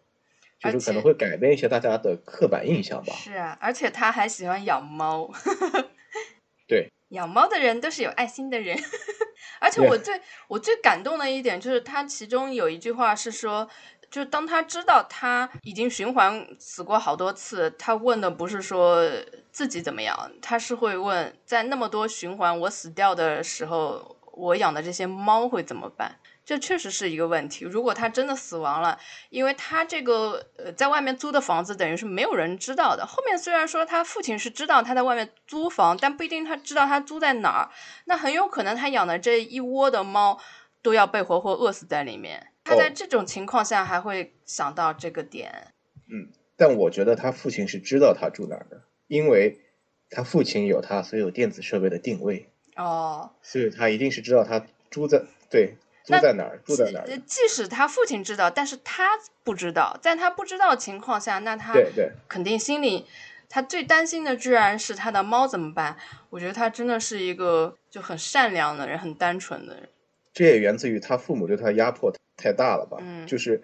[0.57, 3.11] 就是可能会改变一些大家的刻板印象吧。
[3.11, 5.29] 是啊，而且他还喜欢养猫。
[6.65, 8.79] 对，养猫的人都是有爱心的人。
[9.59, 13.67] 而且我最我最感动的一点就是他其中有一句话是说。
[14.11, 19.01] 就当他知道他已经循环死过好多次，他问的不是说
[19.53, 26.19] 自己怎么样，他是会问，在那么多循环我死掉的时候，我养的这些猫会怎么办？
[26.43, 27.63] 这确实是一个问题。
[27.63, 33.05] 如果他真的死亡了，因为他这个呃在外面租的房子等于是没有人知道的。
[33.05, 37.69] 后面虽然说他父亲是知道他在外面租房，但不一定他知道他租在哪儿。
[38.05, 40.37] 那很有可能他养的这一窝的猫
[40.81, 42.50] 都要被活活饿死在里面。
[42.71, 45.73] 他在这种情况下还会想到这个点，
[46.09, 49.59] 嗯，但我觉得他父亲是知道他住哪儿的，因为
[50.09, 57.05] 他父亲有他所有电子设备的定位，哦，所以他一定是知道他住在对住在哪儿住在哪儿。
[57.25, 59.09] 即使他父亲知道，但是他
[59.43, 63.05] 不知道，在他不知道情况下，那他对对肯定心里
[63.47, 65.97] 他最担心的居然是他的猫怎么办？
[66.29, 69.89] 我觉得他真的是一个就很善良的人，很单纯的人。
[70.33, 72.97] 这也源自于他父母对他压迫太大了吧？
[73.01, 73.61] 嗯，就是，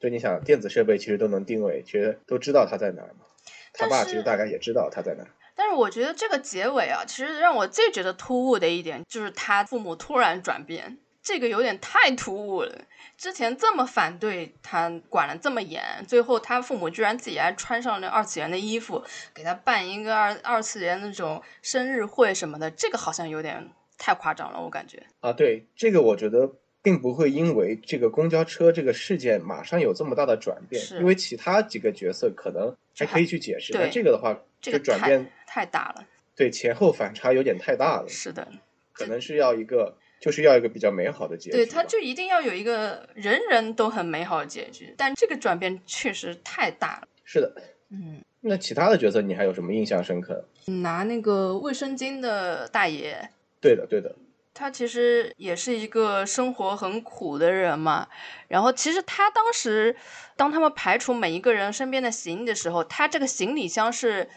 [0.00, 3.24] 就你想，电子设备其实都能定位，其实都知道他在哪儿嘛。
[3.72, 5.30] 他爸其实大概也知道他在哪儿。
[5.54, 12.84] 但是我觉得这个结尾啊，其实让我最觉得突兀的一点，就是他父母突然转变，这个有点太突兀了。
[13.16, 19.04] 之前这么反对他，管了这么严，最后他父母居然自己还穿上那二次元的衣服，
[19.34, 23.70] 给他办一个二二次元那种生日会什么的，这个好像有点。
[23.98, 38.46] 太夸张了，我感觉啊，对这个，我觉得并不会因为这个公交车这个事件马上有这么大的转变，因为其他几个角色可能还可以去解释，但这个的话，这个转变太大了，对前后反差有点太大了，是的，
[38.92, 47.52] 可能是要一个，就是要一个比较美好的结局，对，他就一定要有一个人人都很美好的结局，但这个转变确实太大了，是的，
[47.90, 50.44] 嗯，那其他的角色你还有什么印象深刻？
[50.66, 53.30] 拿那个卫生巾的大爷。
[53.60, 54.14] 对的，对的，
[54.54, 58.08] 他其实也是一个生活很苦的人嘛。
[58.48, 59.96] 然后，其实他当时
[60.36, 64.28] 当他们排除每一个人身边的行李的时候，他这个行李箱是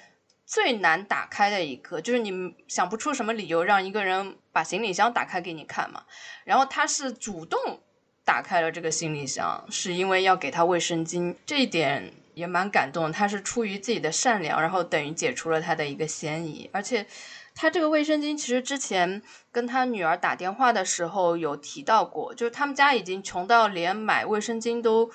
[0.46, 6.04] 最难打开的一个，就是你想不出什么理由让一个人把行李箱打开给你看嘛。
[6.44, 7.80] 然后他是主动
[8.26, 11.36] 打开了这个行李箱，是因为要给他卫生巾。
[11.46, 13.12] 这一点也蛮感动。
[13.12, 16.70] 他是出于自己的善良，然后等于解除了他的一个嫌疑。
[16.74, 17.06] 而且，
[17.54, 19.22] 他这个卫生巾其实之前
[19.52, 25.12] 跟他女儿打电话的时候有提到过，就是他们家已经穷到连买卫生巾都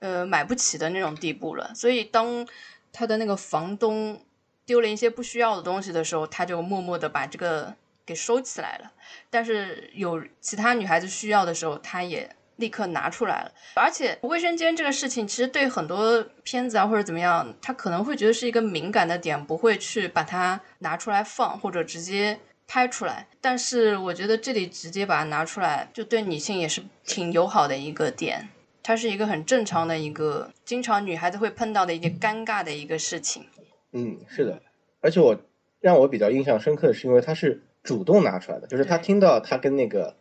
[0.00, 1.72] 呃买不起的那种地步了。
[1.74, 2.46] 所以当
[2.92, 4.20] 他的那个房东
[4.66, 7.74] 丢了一些不需要的东西的时候，他就默默的把这个
[8.04, 8.92] 给收起来了。
[9.30, 13.52] 但是有其他女孩子需要的时候，他也立刻拿出来了。
[13.74, 22.38] 而且卫生间这个事情，其实对很多片子啊或者怎么样，他可能会觉得是一个敏感的点，不会去把它拿出来放或者直接
[22.68, 23.26] 拍出来。
[23.40, 28.48] 但是我觉得这里直接把它拿出来，就对女性也是挺友好的一个点。
[28.82, 33.46] 它是一个很正常的一个，经常女孩子会碰到的一个尴尬的一个事情。
[33.92, 34.62] 嗯，是的。
[35.00, 35.38] 而且我
[35.80, 40.16] 让我比较印象深刻的是，因为他是主动拿出来的，就是他听到他跟那个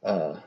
[0.00, 0.42] 呃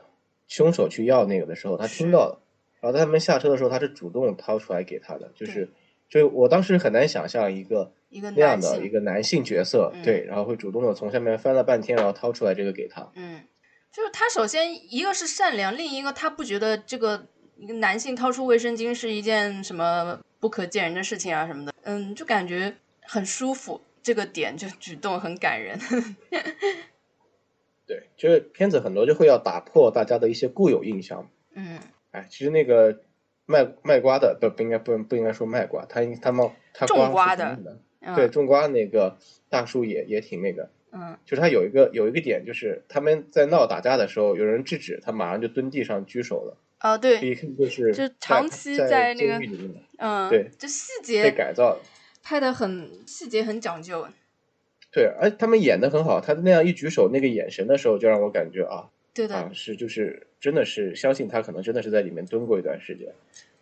[0.52, 2.42] 凶手去要那个的时候，他听到了，
[2.80, 5.70] 然后他们下车的时候，他是主动掏出来给他的，就是
[6.10, 13.10] 就我当时很难想象一个一个那样的一个男性角色，对，然后会主动的从下面翻了半天，然后掏出来这个给他。
[13.14, 13.42] 嗯，
[13.90, 17.26] 就是他首先一个是善良，另一个他不觉得这个。
[17.58, 25.78] 一个男性掏出卫生巾是一件什么不可见人的事情啊什么的，嗯，就感觉很舒服，这个点就举动很感人。
[27.86, 31.28] 对，就是片子很多就会要打破大家的一些固有印象。
[31.54, 31.78] 嗯，
[32.12, 33.00] 哎，其实那个
[33.44, 37.58] 卖卖瓜的不不应该不不应该说卖瓜，他他们他种瓜的，
[38.14, 39.18] 对，种瓜那个
[39.50, 46.56] 大叔也也挺那个，嗯，就是他有一个有一个点，就是他们在闹打架的时候，有人制止，他马上就蹲地上举手了。
[46.78, 49.40] 啊，对，一看就是就长期在那个，
[49.98, 51.78] 嗯，对，就细节被改造，
[52.22, 54.06] 拍的很细节，很讲究。
[54.92, 63.08] 对，而他们演的很好，他那样一举手，那个眼神的时候，就让我感觉啊，对的，啊，是就是真的是相信他可能真的是在里面蹲过一段时间。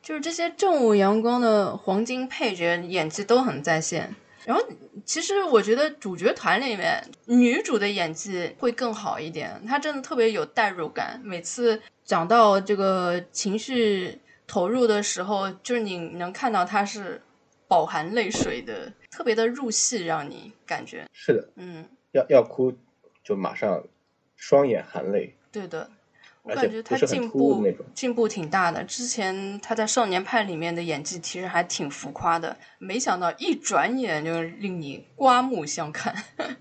[0.03, 4.15] 就是这些正午阳光的黄金配角演技都很在线。
[4.47, 4.65] 然后，
[5.05, 11.21] 其实我觉得主角团里面女主的演技会更好一点，她真的特别有代入感。
[11.23, 17.21] 每次讲到这个情绪投入的时候，就是你能看到她是
[17.69, 22.73] 饱含泪水的，特别的入戏，让你感觉是的，嗯，要要哭
[23.23, 23.85] 就马上
[24.37, 25.35] 双眼含泪。
[25.51, 25.91] 对的。
[26.43, 27.63] 我感觉他进步
[27.95, 28.83] 进步挺大的。
[28.85, 36.15] 之前他在《少年派》里面的演技其实还挺浮夸的，没想到一转眼就令你刮目相看，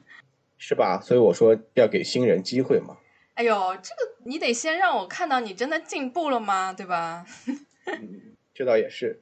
[0.59, 0.99] 是吧？
[1.01, 2.97] 所以我说要给新人机会嘛。
[3.35, 6.73] 哎呦，这个你得先让我看到你真的进步了吗？
[6.73, 7.25] 对吧？
[8.53, 9.21] 这倒也是。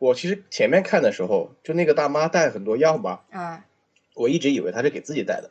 [0.00, 3.66] 我其实前面看的时候，就那个大妈带很多药嘛，啊，
[4.14, 5.50] 我一直以为她是给自己带的，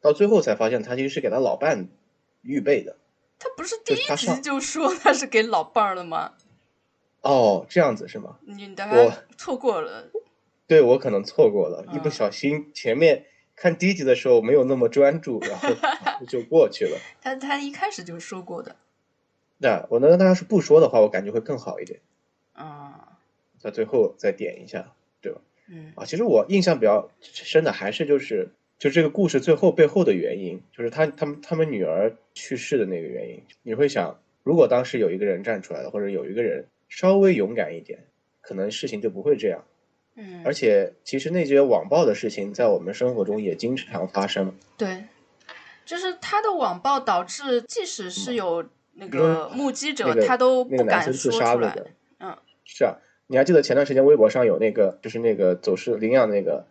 [0.00, 1.88] 到最后才发现她其实是给她老伴
[2.42, 2.96] 预备的。
[3.40, 6.34] 她不是第一集就说她是给老伴儿的吗？
[7.22, 8.38] 哦，这样子是吗？
[8.46, 10.08] 你大概错过了。
[10.68, 13.26] 对，我可能错过了，一不小心前面
[13.56, 15.68] 看第一集的时候没有那么专注，然后
[16.28, 16.96] 就过去了。
[17.20, 18.76] 他他一开始就说过的。
[19.56, 22.00] 那我那他要是不说的话，我感觉会更好一点。
[22.52, 23.17] 啊。
[23.58, 25.40] 在最后再点一下，对吧？
[25.68, 25.92] 嗯。
[25.96, 28.48] 啊，其实我印象比较深的还是就是。
[28.78, 33.42] 就这个故事最后背后的原因，就是他他们他们女儿去世的那个原因。
[33.64, 38.04] 你会想，如果当时有一个人站出来了，或者有一个人稍微勇敢一点，
[38.40, 39.64] 可能事情就不会这样。
[40.14, 40.42] 嗯。
[40.44, 44.54] 而且，其实那些网暴的事情在我们生活中也经常发生。
[44.76, 45.06] 对，
[45.84, 51.76] 就是他的网暴导致，即使是有那个目击者，他都不敢说出来。
[52.20, 52.38] 嗯。
[52.64, 52.96] 是啊，
[53.28, 56.66] 你还记得前段时间微博上有那个，就是那个走失领养那个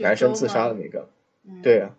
[0.00, 1.08] 男生自杀的那个。
[1.62, 1.96] 对啊，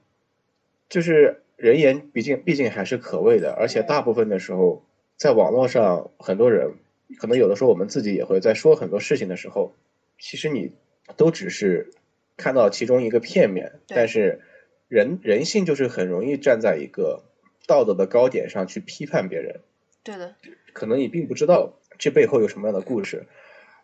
[0.88, 4.84] 就是人言，毕竟毕竟还是可畏的，而且大部分的时候，
[5.18, 6.76] 在网络上，很多人
[7.20, 9.74] 可能有的时候，我们自己也会在说很多事情的时候，
[10.18, 10.72] 其实你
[11.18, 11.92] 都只是
[12.38, 14.42] 看到其中一个片面，但是
[14.88, 17.24] 人人性就是很容易站在一个
[17.68, 19.62] 道德的高点上去批判别人。
[20.04, 20.36] 对的，
[20.74, 23.26] 可能你并不知道这背后有什么样的故事，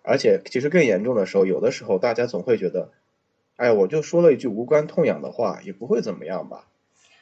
[0.04, 2.92] 而且其实更严重的时候，有的时候大家总会觉得。
[3.58, 6.68] 哎，我就说了一句无关痛痒的话，也不会怎么样吧？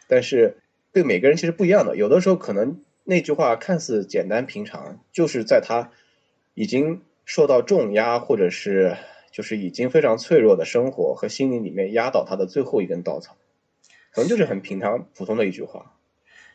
[0.07, 0.59] 但是
[0.93, 5.91] 对每个人其实不一样的，有的时候可能那句话看似简单平常，就是在他
[6.53, 8.95] 已经受到重压，或者是
[9.31, 13.35] 就是已经非常脆弱的生活和心灵里面压倒他的最后一根稻草，
[14.13, 15.98] 可能就是很平常普通的一句话。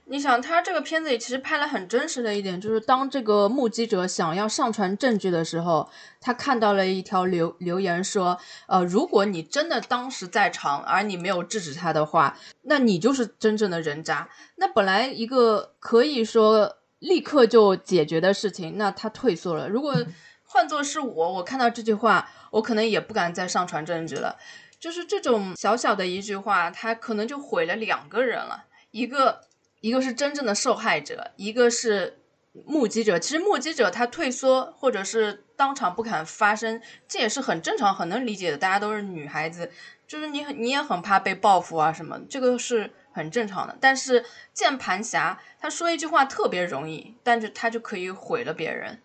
[0.06, 5.88] 你想，他这个片子里其实拍了很真实的一点，就是当这个目击者想要上传证据的时候，
[6.20, 8.38] 他看到了一条留留言说，
[8.68, 14.28] 呃，如果你真的当时在场，而你没有制止他的话，那你就是真正的人渣。
[14.56, 19.68] 那本来一个可以说立刻就解决的事情，那他退缩了。
[19.70, 19.96] 如果
[20.42, 24.36] 换作是我，我看到这句话，我可能也不敢再上传证据了。
[24.78, 29.40] 就是这种小小的一句话，他可能就毁了两个人了，一个
[29.84, 32.18] 一个是真正的受害者，一个是
[32.64, 33.18] 目击者。
[33.18, 38.56] 其实目击者他退缩或者是当场不敢发声，这也是很正常、很能理解的。
[38.56, 39.70] 大家都是女孩子，
[40.08, 43.76] 就是你你也很怕被报复啊什么，这个是很正常的。
[43.78, 44.24] 但是
[44.54, 49.02] 键盘侠他说一句话特别容易，但是他就可以毁了别人。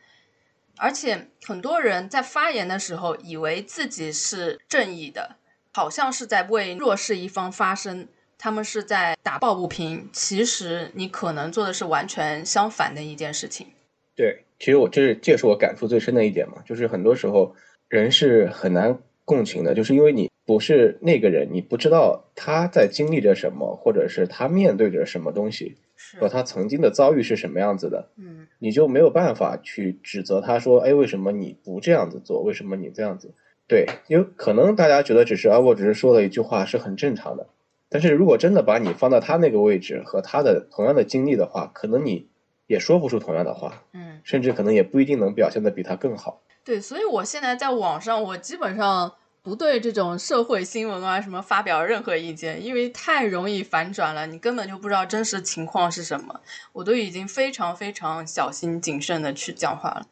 [0.77, 5.35] 而且很多人在发言的时候，以为自己是正义的。
[5.73, 8.07] 好像是在为弱势一方发声，
[8.39, 10.09] 他们是在打抱不平。
[10.11, 13.67] 其实你可能做的是完全相反的一件事情。
[14.15, 17.55] 对，其实我这是这是我感触最深的一点嘛，就是很多时候
[17.87, 25.75] 人是很难共情的，就是因为你不是那个人，你不知道他在经历着什么，或者是他面对着什么东西，
[26.19, 28.09] 和他曾经的遭遇是什么样子的。
[28.17, 32.41] 嗯，你就没有办法去指责他说，哎，为什么你不这样子做？
[32.41, 33.33] 为什么你这样子？
[33.67, 37.45] 对，因为可能大家觉得只是啊，我只是说了一句话是很正常的，
[37.89, 42.29] 但是如果真的把你放到他那个位置和他的同样的经历的话，可能你
[42.67, 46.43] 也说不出同样的话，嗯，甚至可能也不一定能表现的比他更好。
[46.63, 49.11] 对，所以我现在在网上，我基本上
[49.41, 56.41] 不对这种社会新闻啊什么发表任何意见，因为太容易反转了，你根本就不知道真实情况是什么，
[56.73, 60.05] 我都已经非常非常小心谨慎的去讲话了。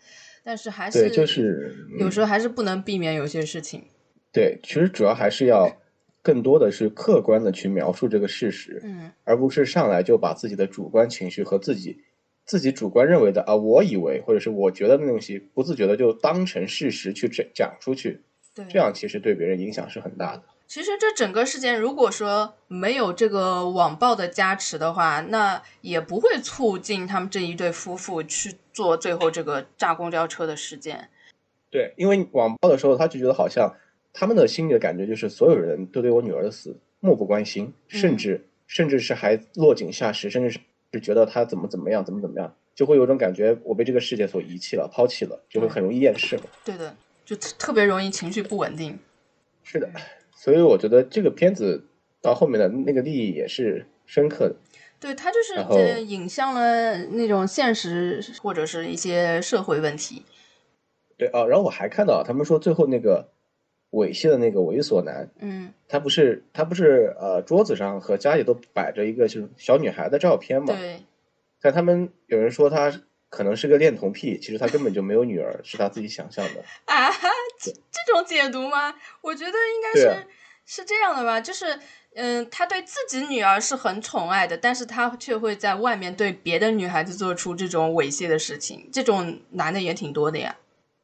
[0.43, 3.83] 但是还是对，就是有时候还是不能避免有些事情。
[4.31, 5.77] 对，其实主要还是要
[6.27, 12.03] 更多的是客观的去描述这个事实，嗯，而不是上来就把自己的主观情绪和自己
[12.43, 18.23] 自己主观认为的啊，我以为或者是我觉得的东西，不自觉的就当成事实去讲讲出去，
[18.53, 20.43] 对，这样其实对别人影响是很大的。
[20.67, 31.07] 其实这整个事件，如果说没有这个网暴的加持的话，那也不会促进他们这一对夫妇去做最后这个炸公交车的事件。
[31.69, 33.73] 对，因为网暴的时候，他就觉得好像
[34.19, 40.59] 他们的心里的感觉就是所有人都对我女儿的死漠不关心，甚至甚至是还落井下石，甚至是
[40.91, 46.39] 是觉得她怎么怎么样，怎么怎么样，就会有种感觉我被这个世界所遗弃了，抛弃了，就会很容易厌世。
[46.65, 48.97] 对的，就特别容易情绪不稳定。
[49.63, 49.87] 是的。
[50.31, 51.85] 所以我觉得这个片子
[52.19, 54.55] 到后面的那个利益也是深刻的，
[54.99, 60.23] 对，它就是引向了那种现实或者是一些社会问题。
[61.17, 63.29] 对啊，然后我还看到他们说最后那个
[63.91, 70.73] 猥亵的那个猥琐男，嗯，他不是他不是呃桌子上和家里都摆着一个就是小女孩的照片嘛？
[70.75, 71.01] 对。
[71.61, 72.93] 但他们有人说他
[73.29, 76.63] 可能是个恋童癖，其实他根本就没有女儿，是他自己想象的
[76.93, 77.09] 啊？
[77.59, 78.93] 这这种解读吗？
[79.21, 80.27] 我觉得应该是。
[80.69, 81.79] 是这样的吧，就是，
[82.15, 90.57] 嗯，他对自己女儿是很宠爱的，但是他却会在外面对别的女孩子做出这种猥亵的事情，这种男的也挺多的呀。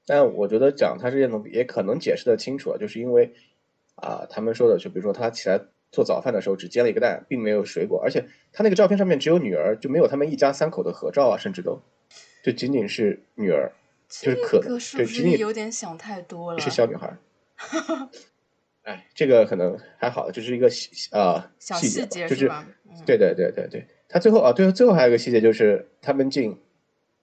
[0.05, 3.33] 但我觉得讲他是恋童癖也可能解释的清楚，就是因为，
[3.95, 11.81] 啊，他们说的就比如说他起来做早饭的时候只煎了一个蛋，并没有水果，而且他那个照片上面只有女儿，就没有他们一家三口的合照啊，甚至都，
[12.43, 13.71] 就仅仅是女儿，
[14.09, 17.17] 就是可能对，仅仅有点想太多了，是小女孩。
[18.83, 20.67] 哎，这个可能还好，就是一个
[21.11, 22.51] 呃细节，就是
[23.05, 23.87] 对对对对对。
[24.09, 26.59] 他最后啊，最后最后还有一个细节，就是他们进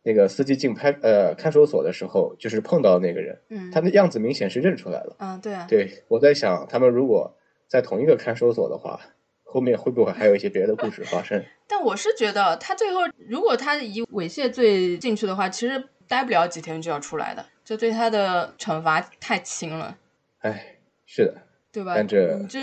[0.03, 5.17] 那个司机进派呃看守所的时候，就是碰到那个人，嗯，他的样子明显是认出来了。
[5.19, 5.67] 嗯，对啊。
[5.69, 7.37] 对，我在想，他们如果
[7.69, 9.01] 在同一个看守所的话，
[9.45, 11.45] 后面会不会还有一些别的故事发生？
[11.69, 19.99] 但我是觉得，他最后如果他以猥亵罪进去的话，其实待不了几天就要出来的，这对他的惩罚太轻了。
[20.39, 20.77] 哎，
[21.07, 21.35] 是的。
[21.73, 21.93] 对吧？
[21.95, 22.59] 但这就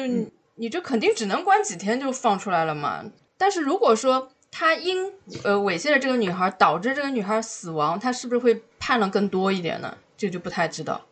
[0.56, 3.06] 你这肯定只能关几天就放出来了嘛。
[3.38, 5.12] 但是如果说他因
[5.44, 9.98] 呃猥亵了这个女孩导致这个女孩死亡，他是不是会判了更多一点呢？
[10.16, 11.06] 这就不太知道。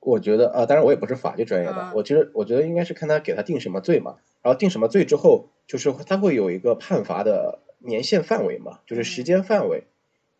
[0.00, 9.84] 我觉得啊，当然我也不是法律专业的，我其实我觉得应该是看他给他定什么罪嘛，然后定什么罪之后，就是他会有一个判罚的年限范围嘛，就是时间范围。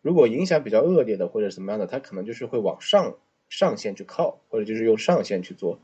[0.01, 3.15] 如果影响比较恶劣的或者怎么样的，他可能就是会往上
[3.47, 5.79] 上限去靠，或者就是用上限去做。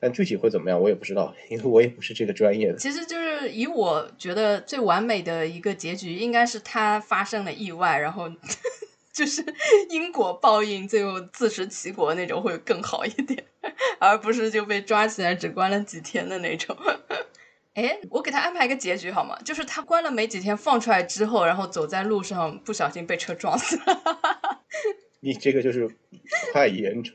[0.00, 2.78] 但具体会怎么样，我也不知道，因为我也不是这个专业的。
[2.78, 8.30] 其实就是以我觉得最完美的一个结局，应该是他发生了意外，然后
[9.12, 9.44] 就是
[9.90, 13.44] 因果报应，最后自食其果那种会更好一点，
[13.98, 16.76] 而不是就被抓起来只关了几天的那种。
[17.74, 19.38] 哎，我给他安排一个结局好吗？
[19.44, 24.62] 就是他关了没几天，放出来之后，然后走在路上不小心被车撞死了。
[25.20, 25.88] 你这个就是
[26.52, 27.14] 太严重。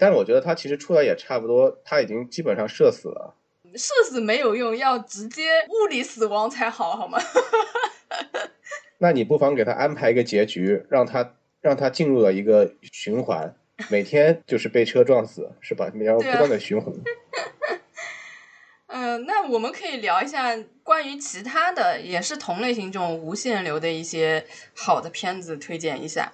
[0.00, 3.34] 但是我觉得他其实出来也差不多，他已经基本上射死了。
[3.74, 7.18] 射死没有用，要直接物理死亡才好，好吗？
[8.98, 13.54] 那你不妨给他安排一个结局，让他让他进入了一个循环，
[13.90, 15.92] 每天就是被车撞死，是吧？
[15.94, 16.92] 然后不断的循环。
[18.88, 26.32] 嗯、 那我们可以聊一下关于其他的，也是同类型这种无限流的一些好的片子，推荐一下。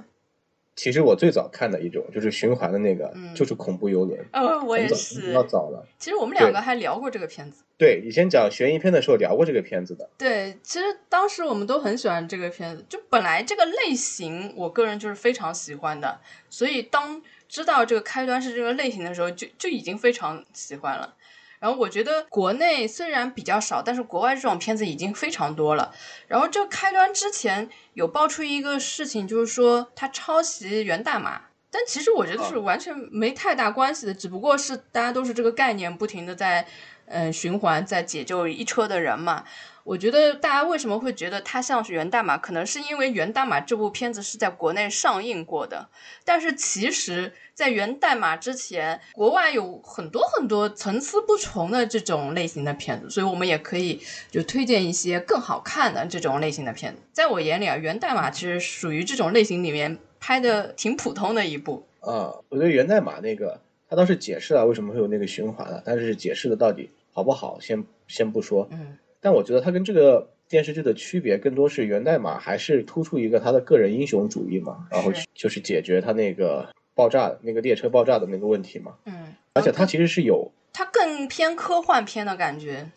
[0.76, 4.24] 其实我最早看的一种就是循环的那个，嗯就是恐怖游轮。
[4.30, 5.32] 呃，我也是比。
[5.32, 5.84] 较早了。
[5.98, 7.64] 其实我们两个还聊过这个片子。
[7.78, 10.08] 对，以前讲悬疑片的时候聊过这个片子的。
[10.16, 16.20] 对，其实当时我们都很喜欢这个片子，就本来这个类型，我个人就是非常喜欢的，
[16.50, 21.14] 所以当知道这个开端是这个类型的时候，就就已经非常喜欢了。
[21.58, 25.92] 然后我觉得国内虽然比较少，但是国外这种片子已经非常多了。
[26.28, 36.66] 然后这个开端之前有爆出一个事情，就是说他抄袭源代码，但其实我觉得是完全没太大关系的，只不过是大家都是这个概念，不停的在
[37.06, 39.44] 嗯、呃循环，在解救一车的人嘛。
[39.86, 45.88] 我觉得大家为什么会觉得它像是源代码，可能是因为源代码这部片子是在国内上映过的，
[46.24, 57.00] 但是其实，在源代码之前，国外有很多很多层次不同的这种类型的片子，所以我们也可以就推荐一些更好看的这种类型的片子。
[57.12, 61.86] 在我眼里啊，源代码其实属于这种类型里面拍的挺普通的一部。
[62.00, 68.66] 啊，我觉得源代码那个，他倒是解释了为什么会有那个循环了，但是解释的到底好不好，先先不说。
[68.72, 78.94] 嗯但我觉得它跟这个电视剧的区别更多是源代码还是突出一个他的个人英雄主义嘛，然后是就是解决他那个爆炸那个列车爆炸的那个问题嘛。
[79.04, 82.90] 嗯，而且它其实是有它更偏科幻片的感觉。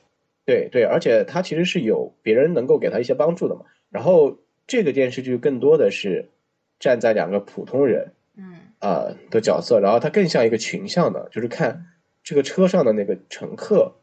[0.46, 3.62] 对对，而且他其实是有别人能够给他一些帮助的嘛。
[3.90, 6.30] 然后这个电视剧更多的是
[6.80, 11.88] 站在两个普通人嗯啊、的角色，然后它更像一个群像的，就是看
[12.24, 13.94] 这个车上的那个乘客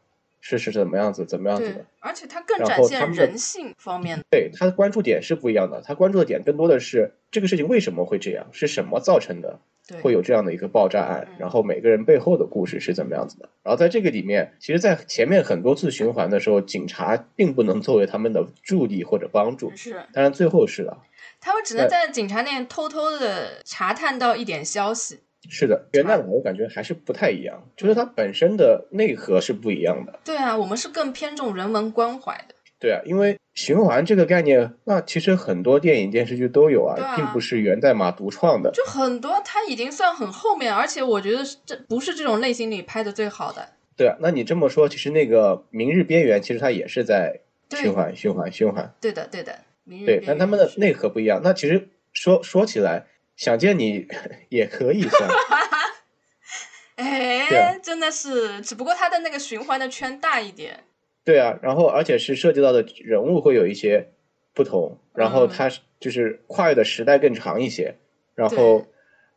[0.41, 4.23] 是是怎么样子，怎么样子的。，而且它更展现人性方面的。
[4.29, 9.59] 对他的关注点是不一样的，他关注的点更多的是这个事情为什么会这样，是什么造成的，
[10.01, 13.49] 会有这样的一个爆炸案嗯，然后每个人背后的故事是怎么样子的。
[13.63, 20.97] 然后在这个里面，其实，在前面很多次循环的时候，警察并不能作为他们的助力或者帮助，是当然最后是的，
[21.41, 25.19] 他们只能在警察那边偷偷的查探到一点消息。
[25.49, 30.19] 是的，源代码我感觉还是不太一样，就是它本身的内核是不一样的。
[30.25, 32.55] 对啊，我们是更偏重人文关怀的。
[32.79, 38.71] 对啊，因为循环这个概念，那其实很多电影电视剧都有啊，啊并不是源代码独创的。
[38.71, 43.69] 就很多，它已经算很后面，而且我觉得这不是这种类型里拍的最好的。
[43.95, 47.39] 对啊，那你这么说，其实那个《明日边缘》其实它也是在
[47.71, 48.93] 循环、循环、循环。
[49.01, 49.55] 对的，对的。
[49.83, 51.41] 明日对，但他们的内核不一样。
[51.43, 53.07] 那其实说说起来，
[53.37, 54.05] 想见你
[54.49, 55.29] 也可以算。
[56.97, 60.83] 对哎啊，真的是，只不过它的那个循环的圈大一点。
[61.23, 64.09] 对啊，然后而且是涉及到的人物会有一些
[64.53, 67.95] 不同，然后嗯它是就是跨越的时代更长一些，
[68.33, 68.87] 然后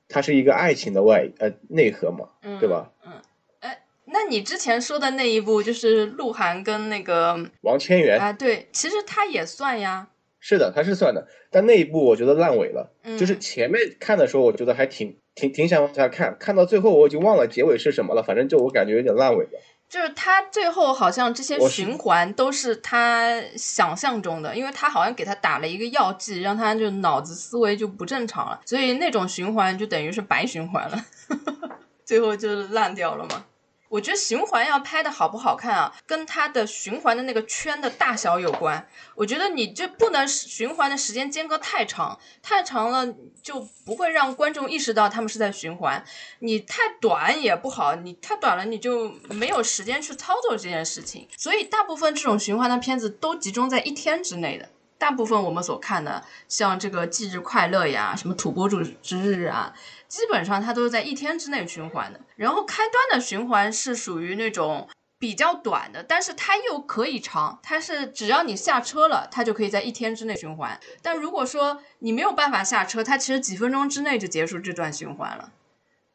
[0.08, 2.90] 它是一个爱情的外呃内核嘛，嗯，对吧？
[3.04, 3.20] 嗯，
[3.60, 10.08] 哎，那你之前说的那一部就是鹿晗跟那个王千源、啊，对，其实他也算呀。
[10.40, 12.90] 是的，他是算的，但那一部我觉得烂尾了。
[13.04, 19.50] 嗯，就是前面看的时候，我觉得还挺挺挺想往下看，看到最后我已经忘了结尾是什么了，反正就我感觉有点烂尾了。
[19.88, 31.04] 就是他最后好像这些循环都是他想象中的，因为他好像给他打了一个药剂，让他就脑子思维就不正常了，所以那种循环就等于是白循环了，
[32.06, 33.44] 最后就烂掉了嘛。
[33.90, 38.88] 我觉得循环要拍的好不好看啊，跟它的循环的那个圈的大小有关。
[39.16, 43.12] 我觉得你这不能循环的时间间隔太长，太长了
[43.42, 46.04] 就不会让观众意识到他们是在循环。
[46.38, 51.26] 你太短也不好，你太短了你就没有时间去操作这件事情。
[51.36, 54.68] 所以大部分这种循环的片子都集中在一天之内的。
[54.98, 59.72] 大部分我们所看的，像这个忌日快乐呀，什么土拨鼠之日啊，
[60.10, 62.20] 基本上它都是在一天之内循环的。
[62.34, 64.88] 然后开端的循环是属于那种
[65.20, 70.78] 比较短的，但是它又可以长，它是只要你下车了，它就可以在一天之内循环。
[71.00, 75.52] 但如果说你没有办法下车，它其实几分钟之内就结束这段循环了。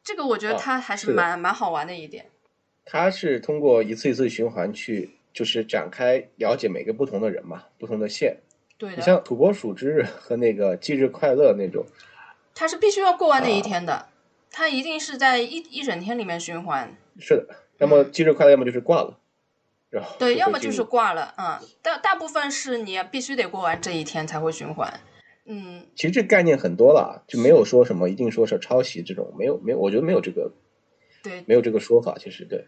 [0.04, 2.26] 这个我觉得哦它还是蛮、蛮好玩的一点。
[2.84, 8.36] 它是通过一次一次循环去，就是展开了解每个不同的人嘛，不同的线。
[8.78, 11.84] 对的，你像土拨鼠之日和那个忌日快乐那种，
[12.56, 13.62] 它是必须要过完那一啊。
[13.62, 14.08] 天的，
[14.50, 16.96] 它一定是在一一整天里面循环。
[17.20, 19.18] 是的，要么忌日快乐，要么就是挂了，
[19.90, 25.00] 然后嗯对，要么就是挂了，嗯，大大部分是你必须得过完这一天才会循环，
[25.44, 30.50] 嗯，其实这概念很多了，就没有说什么一定说是抄袭这种，没有没有，我觉得没有这个
[31.22, 32.66] 对，没有这个说法，其实对。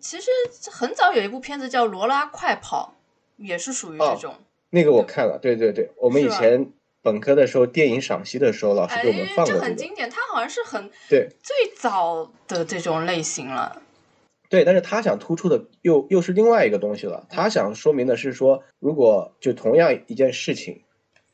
[0.00, 0.30] 其实
[0.72, 2.96] 很早有一部片子叫《罗拉快跑》，
[3.44, 4.34] 也是属于这哦种，
[4.70, 6.72] 那个我看了，对对对，我们以前
[7.10, 9.60] 本科的时候电影赏析的时候，老师给我们放哎，过这个。
[9.60, 13.80] 这很经典，它好像是很对最早的这种类型了。
[14.50, 17.26] 对，但是他想突出的又又是另外一个东西了。
[17.30, 20.82] 他想说明的是说，如果就同样一件事情，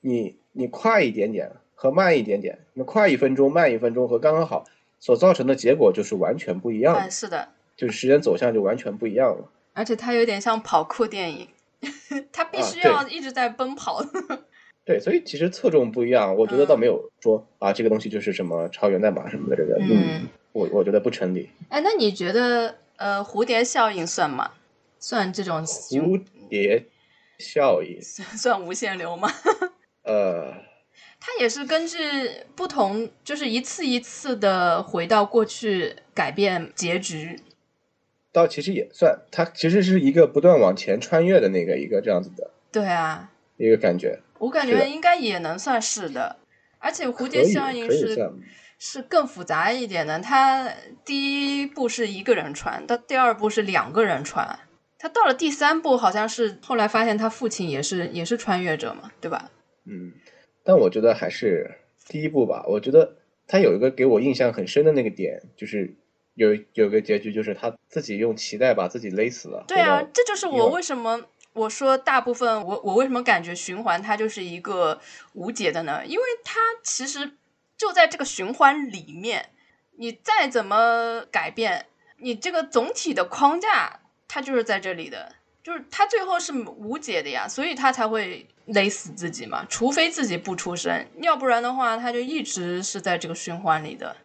[0.00, 4.64] 你你快一点点和慢一点点，那快一分钟、慢一分钟和刚刚好
[4.98, 9.48] 所造成的结果就是完全不一样哎，的，是的，就是时间走向就完全不一样了。
[9.74, 11.48] 而且它有点像跑酷电影，
[12.32, 14.04] 它必须要一直在奔跑。
[14.84, 21.48] 对，所以其实侧重不一样，我觉得倒没有说啊这个东西就是什么超源代码什么的这个，嗯，我我觉得不成立。
[21.68, 24.52] 哎，那你觉得呃蝴蝶效应算吗？
[24.98, 26.84] 算这种蝴蝶
[27.38, 29.30] 效应，算无限流吗？
[30.04, 30.52] 呃，
[31.18, 31.98] 它也是根据
[32.54, 37.40] 不同，就是一次一次的回到过去改变结局。
[38.32, 44.20] 倒其实也算，它其实是一个不断往前穿越的那个一个这样子的对啊，一个感觉。
[44.38, 46.36] 我感觉应该也能算是的。
[46.78, 48.30] 而且蝴蝶效应是
[48.78, 50.70] 是更复杂一点的，它
[51.02, 54.58] 第一步是一个人穿，到第二步是两个人穿，
[54.98, 59.50] 他到了第三步好像是后来发现他父亲也是也是穿越者嘛，对吧？
[59.86, 60.12] 嗯，
[60.62, 61.70] 但我觉得还是
[62.06, 62.64] 第一部吧。
[62.68, 63.16] 我觉得
[63.46, 65.94] 他有一个给我印象很深的那个点，就是
[66.34, 69.64] 有有个结局，就是他自己用脐带把自己勒死了。
[69.66, 71.22] 对啊，这就是我为什么
[71.54, 75.00] 我说大部分我我为什么感觉循环它就是一个
[75.32, 76.04] 无解的呢？
[76.04, 77.32] 因为它其实
[77.76, 79.50] 就在这个循环里面，
[79.96, 81.86] 你再怎么改变，
[82.18, 85.32] 你这个总体的框架它就是在这里的，
[85.62, 94.16] 就是它最后是无解的呀，所以它才会勒死自己嘛，除非自己不出声，要不然的话它就一直是在这个循环里的。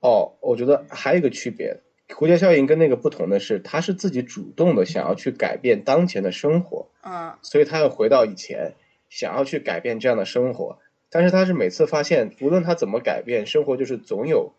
[0.00, 1.76] 哦，我觉得还有一个区别，
[2.12, 8.74] 蝴蝶效应跟那个不同的是，他是自己主动的想要去改变当前的生活，嗯，所以他要回到以前，
[9.08, 10.78] 想要去改变这样的生活。
[11.08, 14.52] 但是他是每次发现，无论他怎么改变，生活就是总有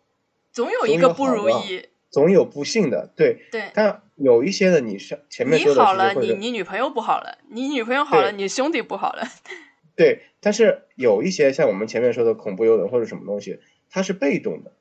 [0.52, 1.86] 总有一个不如意。
[2.10, 3.46] 总有不幸的，对。
[3.50, 9.22] 对，但有一些的，你上前面说的好了，你你女朋友不好了，你女朋友好了，你兄弟不好了。
[9.96, 14.72] 对，但是有一些像我们前面说的恐怖游轮或者什么东西，它是被动的，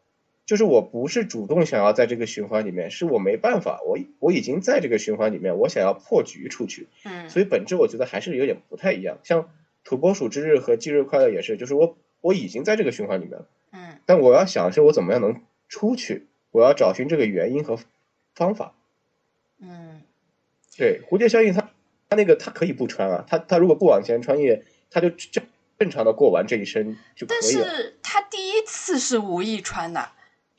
[0.51, 9.17] 就是我不是主动想要在这个循环里面，是我没办法，我我已经在这个循环里面，我想要破局出去，嗯，所以本质我觉得还是有点不太一样。
[9.23, 9.49] 像
[9.85, 17.79] 土拨鼠之日和忌日快乐也是，就是我我已经在这个循环里面了，嗯但我要想的是我怎么样能出去，我要找寻这个原因和
[18.35, 18.75] 方法。
[19.61, 20.01] 嗯，
[20.75, 21.69] 对，蝴蝶效应它
[22.09, 25.45] 它那个它可以不穿啊，它它如果不往前穿越，它就正
[25.79, 27.69] 正常的过完这一生就可但以了。
[27.69, 30.09] 是它第一次是无意穿的，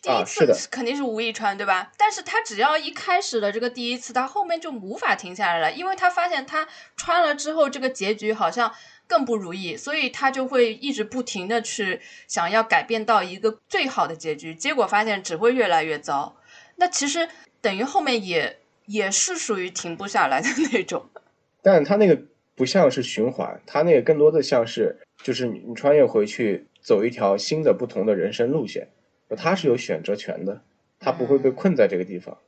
[0.02, 1.92] 第一次肯定是无意穿，对吧？
[1.96, 8.74] 但是他只要一开始的这个第一次，他后面就无法停下来了，因为他发现他穿了之后，这个结局好像
[9.06, 16.36] 更不如意，所以他就会一直不停的去想要改变到一个最好的结局，结果发现只会越来越糟。
[16.76, 17.28] 那其实
[17.60, 21.08] 等于后面也也是属于停不下来的那种。
[21.62, 22.20] 但他那个
[22.56, 28.88] 不像是循环，他那个更多的像是就是你你穿越回去走一条新的不同的人生路线，
[29.36, 30.62] 它是有选择权的，
[30.98, 32.38] 他不会被困在这个地方。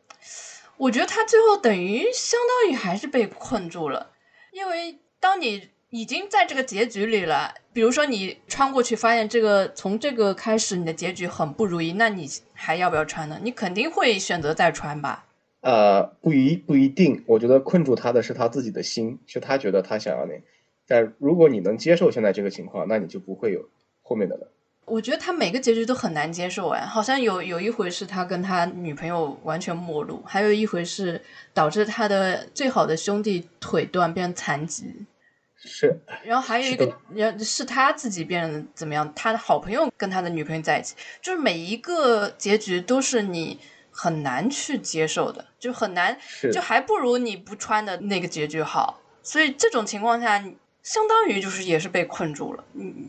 [0.76, 4.10] 我觉得他最后等于相当于还是被困住了，
[4.50, 13.38] 因为当你已经在这个结局里了，比如说你穿过去发现这个从这个开始你的结局很不如意，那你还要不要穿呢？
[13.42, 15.26] 你肯定会选择再穿吧。
[15.60, 20.42] 呃，不一不一定，我觉得困住他的是他自己的心，是他觉得他想要那。
[20.86, 23.70] 但如果你能接受现在这个情况，那你就不会有
[24.02, 24.48] 后面的了。
[24.86, 31.20] 我觉得他每个结局都很难接受哎，好像有有一回是他跟他女朋友完全陌路，还有一回是
[31.52, 35.06] 导致他的最好的兄弟腿断变成残疾，
[35.56, 39.10] 是，然后还有一个人是他自己变得怎么样？
[39.14, 43.58] 他的好朋友跟他的女朋友在一起，就是每一个结局都是你
[43.90, 46.18] 很难去接受的，就很难，
[46.52, 49.00] 就还不如你不穿的那个结局好。
[49.22, 50.38] 所以这种情况下，
[50.82, 52.64] 相当于就是也是被困住了。
[52.74, 53.08] 嗯，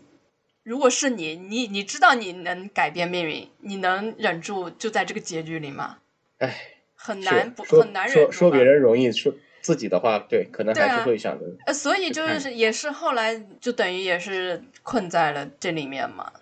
[0.66, 5.99] 如果是你，你你知道你能改变命运，你能忍住就在这个结局里吗？
[6.39, 6.55] 哎，
[6.95, 11.45] 很难不很难忍住说说别人容易，说自己的话，对，可能还是会想着。
[11.68, 16.34] 呃，所以就是也是后来就等于也是困在了这里面嘛。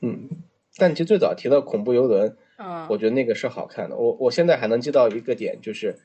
[0.00, 0.28] 嗯，
[0.76, 3.96] 但其实最早提到恐怖游轮，嗯，我觉得那个是好看的。
[3.96, 5.96] 我我现在还能记到一个点，就是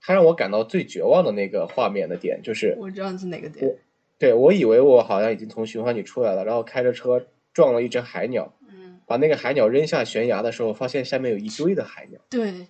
[0.00, 3.76] 它让我感到最绝望的那个画面的点，就是我知道是哪个点。
[4.18, 12.20] 对我以为我好像已经从循环里出来了，然后开着车撞了一只海鸟，嗯，把那个海鸟扔下悬崖的时候，发现下面有一堆的海鸟。
[12.28, 12.68] 对。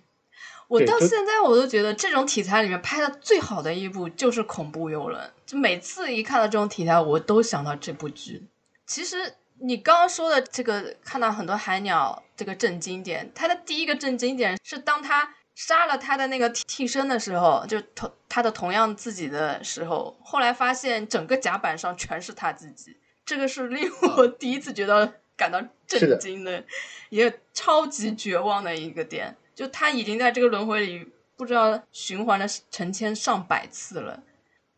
[0.69, 8.47] 我到现在我都觉得这种题材里面拍的最好的一部就是恐怖游轮，就每次一看到这种题材，我都想到这部剧。
[8.87, 26.63] 其实你刚刚说的这个，看到很多海鸟这个震惊点，它的第一个震惊点是当他杀了他的那个替替身的时候，就同他的同样自己的时候，后来发现整个甲板上全是他自己，这个是令我第一次觉得感到 震惊的，
[27.09, 29.35] 也超级绝望的一个点。
[29.55, 34.23] 就他已经在这个轮回里不知道循环了成千上百次了。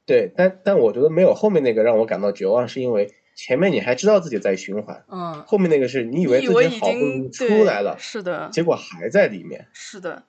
[0.06, 9.66] 对，但但我觉得没有后面那个让我感到绝望，是因为前面你还知道自己在循环，嗯，后面那个是你以为自己好不容易出来了，是的，结果还在里面。
[9.72, 10.24] 是的，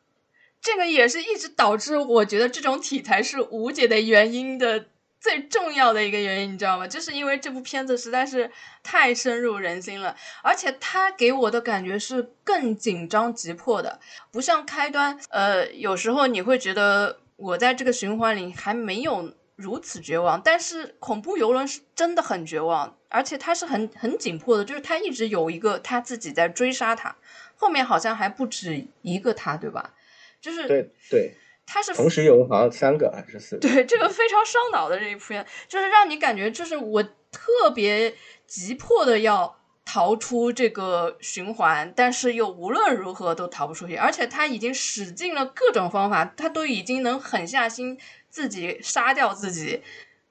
[0.67, 4.87] 这个也是一直导致我觉得这种题材是无解的原因的
[5.21, 6.89] 最重要的一个原因，你知道吗？
[6.89, 8.51] 就是因为这部片子实在是
[8.83, 14.01] 太深入人心了，而且它给我的感觉是更紧张急迫的，
[14.33, 19.33] 不像开端，呃，有时候你会觉得我在这个循环里还没有。
[19.59, 27.17] 如此绝望，但是恐怖游轮是真的很绝望，而且他是很很紧迫的，就是他一直有一个他自己在追杀他，
[27.57, 29.95] 后面好像还不止一个他，对吧？
[30.41, 31.35] 就是对对，
[31.67, 33.61] 他是同时有好像三个还是四个？
[33.69, 38.15] 对，这个非常烧脑的这一片，就是让你感觉就是我特别
[38.47, 47.99] 急迫的要逃出这个循环，但是又无论如何都逃不出去，而且他已经使尽了各种方法，他都已经能狠下心。
[48.29, 49.83] 自己杀掉自己，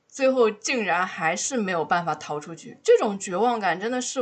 [0.07, 2.77] 最后竟然还是没有办法逃出去。
[2.83, 4.19] 这种绝望感真的是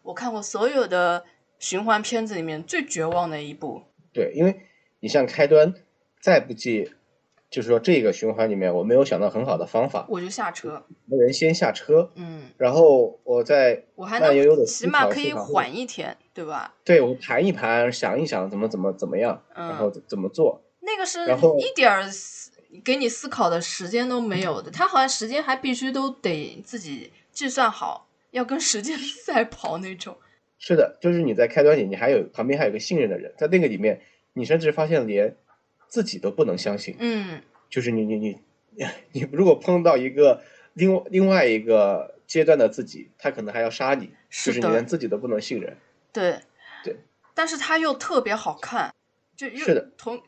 [0.00, 1.22] 我看过所有的
[1.58, 3.82] 循环片子里面最绝望的一部。
[4.10, 4.58] 对，因为
[5.06, 5.72] 你像开端，
[6.18, 6.90] 再不济，
[7.48, 10.82] 就是说这个循环里面我没有想到很好的方法，我就下车。
[11.04, 16.74] 没人先下车，嗯，然后我再我还能起码可以缓一天，对吧？
[16.84, 20.60] 对，我盘一盘，想一想怎么怎么怎么样，然后怎么做。
[20.80, 21.20] 那个是
[21.60, 22.02] 一点儿。
[22.84, 30.16] 给你思考的时间都没有的，他好像时间还必须都得自己计算好，要跟时间赛跑那种。
[30.58, 34.02] 是的，就是你在开端里，你还有旁边还有个信任的人，在那个里面，
[34.36, 35.34] 你甚至发现连
[35.88, 36.94] 自己都不能相信。
[36.98, 38.38] 嗯，就是你你你
[39.12, 40.42] 你如果碰到一个
[40.74, 45.76] 另另外一个阶段的自己，他可能还要杀你，是就是你连自己都不能信任。
[46.12, 46.40] 对
[46.84, 46.96] 对，
[47.34, 48.94] 但是他又特别好看，
[49.36, 50.22] 就又是的同。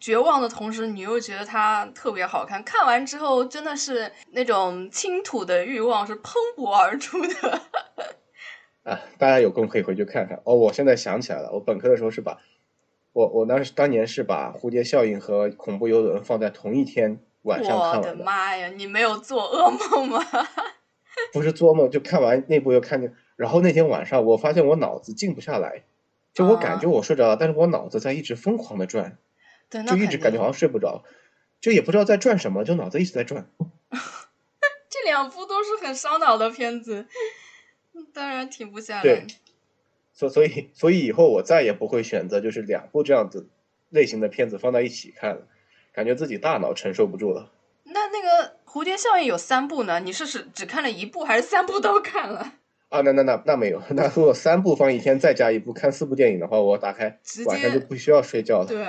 [0.00, 2.62] 绝望的同时，你又觉得它特别好看。
[2.62, 7.62] 看完之后，真的是那种倾吐的欲望是喷薄而出的。
[8.84, 10.42] 啊，大家有空可以回去看看。
[10.44, 12.38] 哦，我现在想起来了，我本科的时候是把，
[13.14, 18.10] 我我当时当年是把《蝴蝶效应》和《恐怖游轮》放在同一天晚上看完的。
[18.10, 20.20] 我的妈呀，你没有做噩梦吗？
[21.32, 25.84] 不是做梦，就看完那部又看见，然后那天晚上我发现我脑子静不下来，
[26.34, 29.16] 就我感觉我睡着了，但是我脑子在一直疯狂的转。
[29.88, 31.02] 就一直感觉好像睡不着，
[31.60, 33.48] 就也不知道在转什么，就脑子一直在转。
[34.90, 37.06] 这两部都是很烧脑的片子，
[38.12, 39.02] 当然停不下来。
[39.02, 39.26] 对，
[40.14, 43.48] 所所以所以以后我再也不会选择就是两部这样子
[43.90, 45.42] 类型的片子放在一起看了，
[45.92, 47.50] 感觉自己大脑承受不住了。
[47.84, 50.00] 那那个《蝴蝶效应》有三部呢？
[50.00, 52.54] 你是只只看了一部，还是三部都看了？
[52.88, 58.66] 啊，那那那那没有， 那如果三部放一天，再加一部看四部电影的话，我打开晚上就不需要睡觉了。
[58.66, 58.86] 对。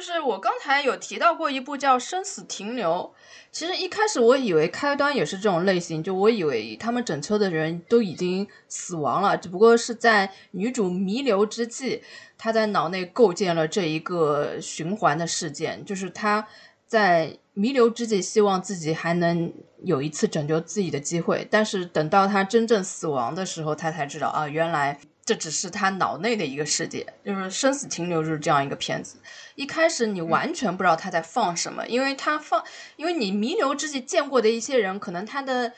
[0.00, 3.12] 就是我刚才有提到过一部叫《生死停留》，
[3.52, 12.02] 其实一开始我以为开端也是这种类型，就我以为他们整车的人都已经死亡了，只不过是在女主弥留之际，
[12.38, 16.48] 她在脑内构建了这一个循环的事件，就是她
[16.86, 19.52] 在弥留之际希望自己还能
[19.84, 24.98] 有一次拯救自己的机会，但是等到她真正死亡的时候，她才知道啊，原来。
[25.30, 29.16] 这只是他脑内的一个世界，就是《生死停留》就是这样一个片子。
[29.54, 32.64] 一开始你完全不知道他在放什么，因为他放，
[32.96, 35.72] 因为你弥留之际见过的一些人，可能他的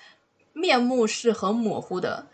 [0.55, 2.29] 面目是很模糊的，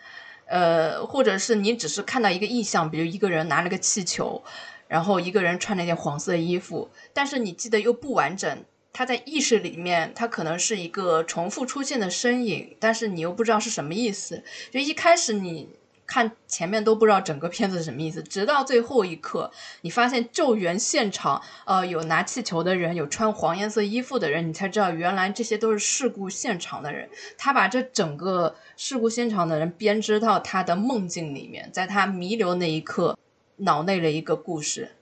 [0.47, 4.45] 呃，或者是你只是看到一个意象，比如一个人拿了个气球，
[4.87, 14.45] 然后一个人穿了一件黄色衣服，但是你记得又不完整，他在意识里面，他可能是一个重复出现的身影，但是你又不知道是什么意思。
[14.71, 15.77] 就一开始你。
[16.09, 19.53] 看前面都不知道整个片子是什么意思，直到最后一刻，
[19.83, 27.11] 你发现救援现场，呃，有拿气球的人，有穿黄颜色衣服的人，你才知道原来这些都是事故现场的人。
[27.37, 33.19] 他把这整个事故现场的人编织到他的梦境里面，在他弥留那一刻，
[33.59, 34.93] 脑内的一个故事。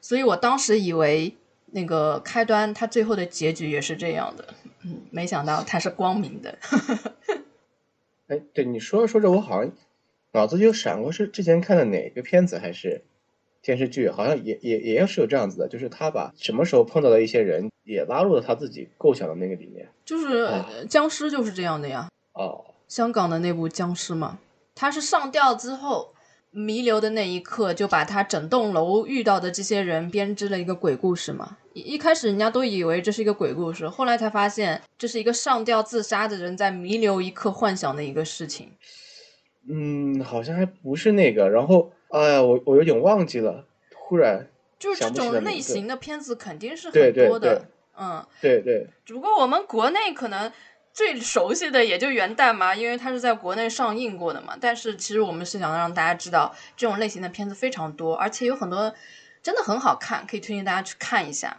[0.00, 1.36] 所以我当时以为
[1.66, 6.58] 那个开端，他最后的结局也是这样的，嗯，没想到他是光明的。
[8.26, 9.70] 哎，对你说着说着，我好像。
[10.38, 13.02] 脑子就闪过是之前看的哪个片子还是
[13.60, 19.88] 电视剧，好像也也也是有这样子的，就是他把什么时候碰到的一些人也拉入了他自己构想的那个里面。
[20.04, 20.48] 就是
[20.88, 22.08] 僵尸就是这样的呀。
[22.34, 24.38] 哦，香港的那部僵尸嘛，
[24.76, 26.14] 他是上吊之后
[26.50, 31.58] 弥留的那一刻，就把他整栋楼遇到的这些人编织了一个鬼故事嘛。
[31.74, 38.70] 一一开始人家都以为这是一个鬼故事，后来才发现这是一个上吊自杀的人在弥留一刻幻想的一个事情。
[39.68, 41.48] 嗯，好像还不是那个。
[41.48, 44.48] 然后，哎呀，我我有点忘记了，突然
[44.78, 47.62] 就是这种类型的片子肯定是很多的，对
[47.98, 48.26] 嗯。
[48.40, 50.50] 对对只不过我们国内可能
[50.92, 54.56] 最熟悉的也就元旦嘛，因为它是在国内上映过的嘛。
[54.60, 58.94] 但是其实我们是想让大家知道，这种类型的片子非常多，而且有很多
[59.42, 61.58] 真的很好看，可以推荐大家去看一下。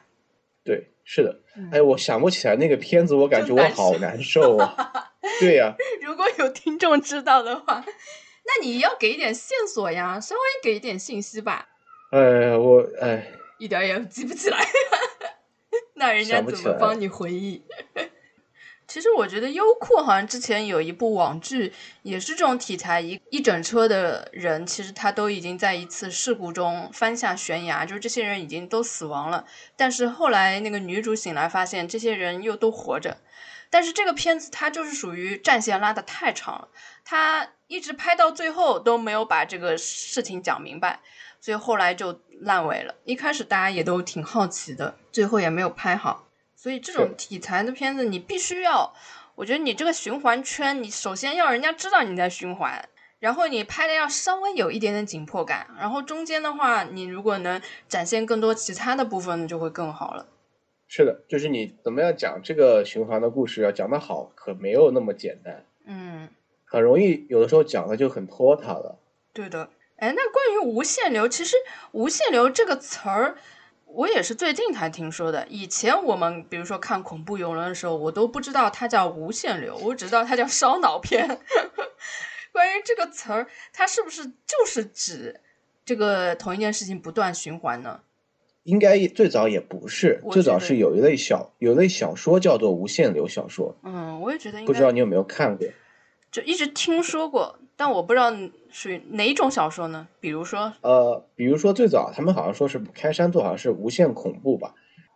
[0.64, 1.40] 对，是的。
[1.56, 4.76] 嗯哎，我想不起来那个片子，我感觉我好难受啊。
[5.40, 7.84] 对呀、如果有听众知道的话，
[8.48, 11.68] 那你要给一点线索呀，稍微给一点信息吧。
[12.12, 14.66] 哎，我哎，一点儿也记不起来，
[15.96, 17.64] 那人家怎么帮你回忆？
[18.88, 29.46] 其实我觉得优酷好像之前有一部网剧，也是这种题材，一一整车的人，其实他都已经在一次事故中翻下悬崖，就是这些人已经都死亡了，
[29.76, 33.18] 但是后来那个女主醒来，发现这些人又都活着。
[33.70, 36.68] 但是这个片子它就是属于战线拉得太长了，
[37.06, 41.00] 它一直拍到最后都没有把这个事情讲明白，
[41.40, 42.96] 所以后来就烂尾了。
[43.06, 46.26] 一开始大家也都挺好奇的，最后也没有拍好。
[46.56, 48.94] 所以这种题材的片子，你必须要，
[49.36, 52.90] 我觉得你这个循环圈，你首先要人家知道你在循环，
[53.20, 60.26] 然后你拍的要稍微有一点点紧迫感，然后中间的话，你如果能展现更多其他的部分，就会更好了。
[60.90, 66.28] 是的，就是你怎么样讲这个循环的故事，要讲得好，可没有那么简单，嗯，
[66.66, 69.00] 很容易有的时候讲的就很拖沓了。
[69.32, 69.70] 对的。
[69.98, 71.58] 哎，那关于无限流，其实
[71.92, 73.38] 无限流这个词儿，
[73.86, 75.46] 我也是最近才听说的。
[75.50, 81.28] 以前我们比如说看恐怖游轮的时候，我都不知道它叫无限流，我只知道它叫烧脑片。
[82.54, 85.42] 关于这个词儿，它是不是就是指
[85.84, 88.02] 这个同一件事情不断循环呢？
[88.70, 95.68] 应该最早也不是，最早是有一类小有一类小说叫做无限流小说，嗯，我也觉得应该不知道你有没有看过？
[96.32, 98.32] 就一直听说过，但我不知道
[98.70, 100.08] 属于哪种小说呢？
[100.20, 104.76] 比如说，呃，比如说最早他们好像说是开山做好像是无限恐怖吧？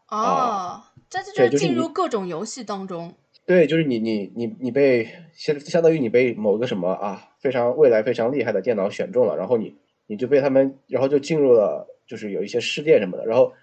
[0.09, 3.13] 哦，这这就是进入各种游戏当中。
[3.45, 9.75] 对，就是你你你你被相相当于你被某个什么啊非常未来非常厉害的电脑选中了，然后你
[10.07, 13.53] 你就被他们，然后就进入了就是有一些事件什么的，然后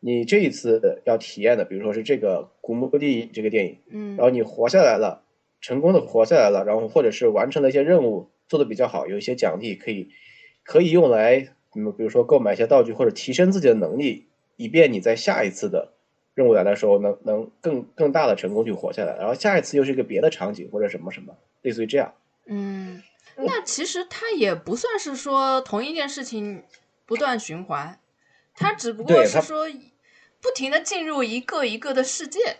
[0.00, 4.16] 你这一次要体验的，比如说是这个《古墓丽影》这个电影，嗯。
[4.16, 5.22] 然后你活下来了，
[5.60, 10.10] 成功的活下来了，然后或者是完成了一些任务，做的比较好，有一些奖励可以
[10.62, 14.26] 可以用来，嗯，比如说购买一些道具或者提升自己的能力，
[14.56, 15.94] 以便你在下一次的
[16.34, 22.14] 任务来的时候能能更更大的成功去活下来，然后下一次又是一个别的场景或者什么什么，类似于这样。
[22.46, 23.02] 嗯，
[23.36, 26.62] 那其实它也不算是说同一件事情
[27.06, 27.98] 不断循环，
[28.54, 29.66] 它只不过是说
[30.40, 32.56] 不停的进入一个一个的世界。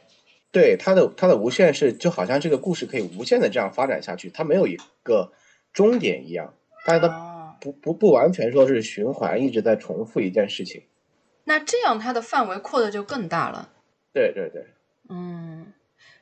[0.52, 5.32] 对它的它的无限是就好像这个故事可以无限的这样发展下去，它没有一个
[5.72, 6.54] 终点一样，
[6.86, 10.84] 但是它哦，不不不完全说是循环，一直在重复一件事情。
[11.44, 13.72] 那这样它的范围扩的就更大了。
[14.12, 14.66] 对对对。
[15.08, 15.72] 嗯，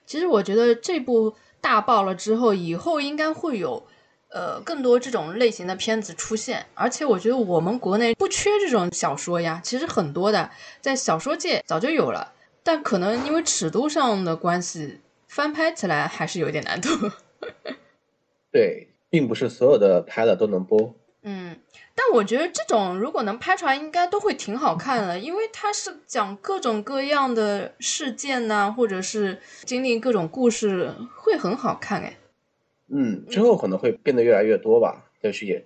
[0.05, 3.87] 其实我觉得这部大爆了之后，以后应该会有
[4.35, 12.33] 呃更多这种类型的片子出现，而且我觉得我们国内不缺这种小说呀，其实很多的在小说界早就有了，
[12.65, 16.89] 但可能因为尺度上的关系，翻拍起来还是有点难度。
[18.51, 20.97] 对，并不是所有的拍了都能播。
[21.23, 21.57] 嗯，
[21.95, 32.17] 但我觉得这种如果能拍出来，应该都会挺好看的，因为它是讲各种各样的事件呐、或者是经历各种故事，会很好看哎。
[32.89, 35.65] 嗯，之后可能会变得越来越多吧，但是也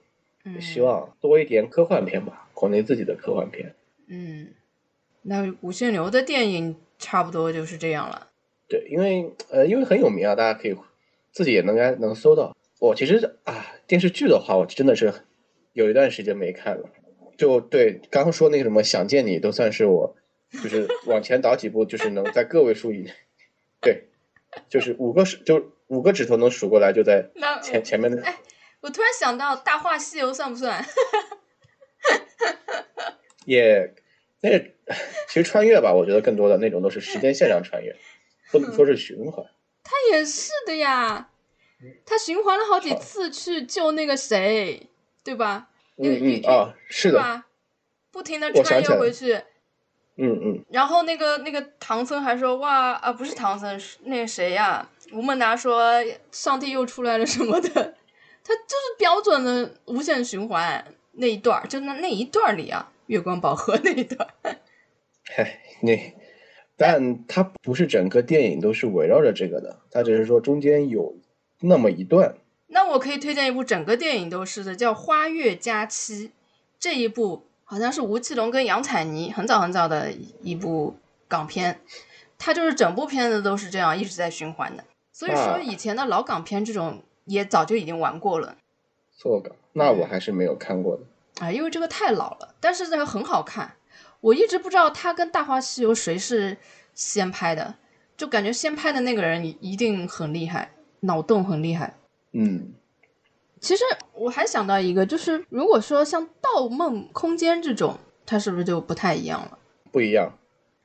[0.60, 3.74] 希望多一点科幻片吧，国内自己的科幻片。
[4.06, 4.48] 嗯，
[5.22, 8.28] 那无限流的电影差不多就是这样了。
[8.68, 10.76] 对，因为呃，因为很有名啊，大家可以
[11.32, 12.56] 自己也能该能搜到。
[12.80, 15.12] 我其实啊，电视剧的话，我真的是
[15.72, 16.88] 有一段时间没看了。
[17.36, 20.16] 就对刚刚说那个什么《想见你》，都算是我
[20.50, 23.08] 就是往前倒几步，就是能在个位数以，
[23.80, 24.04] 对，
[24.68, 27.30] 就是五个是就五个指头能数过来，就在
[27.62, 28.22] 前前面的。
[28.80, 30.84] 我突然想到，《大话西游》算不算？
[33.44, 33.94] 也
[34.40, 34.58] 那个
[35.28, 37.96] 其实穿越吧，我觉得更多的那种都是时间线上穿越，
[38.52, 39.44] 不能说是循环。
[39.82, 41.30] 他也是的呀，
[42.04, 44.88] 他循环了好几次去救那个谁，
[45.24, 45.70] 对吧？
[45.96, 47.46] 那个嗯玉嗯啊，是的，吧？
[48.12, 49.32] 不停的穿越回去，
[50.16, 55.82] 嗯嗯，然后那个那个唐僧还说哇啊不是唐僧是那个谁呀、吴孟达说
[56.30, 64.56] 上帝又出来了什么的，他就是标准的无限循环那一段儿，就那那一段里啊，月光宝盒那一段儿。
[65.24, 66.14] 嗨，那，
[66.76, 71.16] 但它不是整个电影都是围绕着这个的，它只是说中间有
[71.60, 72.36] 那么一段。
[72.68, 76.28] 那我可以推荐一部整个电影都是的，叫《花月佳期》。
[76.78, 80.96] 这一部好像是吴奇隆跟杨采妮很早很早的一部
[81.26, 81.80] 港片，
[82.38, 84.84] 它就是整部片子都是这样一直在循环的。
[85.18, 88.56] 所以说啊以前的老港片这种也早就已经玩过了
[89.16, 91.02] 错港，那我还是没有看过的。
[91.44, 93.74] 啊，因为这个太老了，但是这个很好看。
[94.20, 96.56] 我一直不知道他跟《大话西游》谁是
[96.94, 97.74] 先拍的，
[98.16, 101.96] 就感觉先拍的那个人一一定很厉害，脑洞很厉害。
[102.30, 102.72] 嗯，
[103.58, 109.58] 其实我还想到一个，就是如果说像《盗梦空间》这种，它是不是就不太一样了？
[109.90, 110.38] 不一样。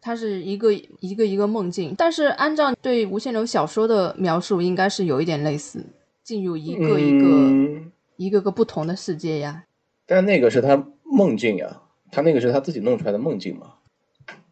[0.06, 5.82] 它是一个一个一个梦境，但是按照对无限流小说的描述，应该是有一点类似，
[6.22, 9.64] 进入一个一个、嗯一个个不同的世界呀。
[10.06, 11.82] 但那个是他梦境呀，
[12.12, 13.76] 他那个是他自己弄出来的梦境嘛。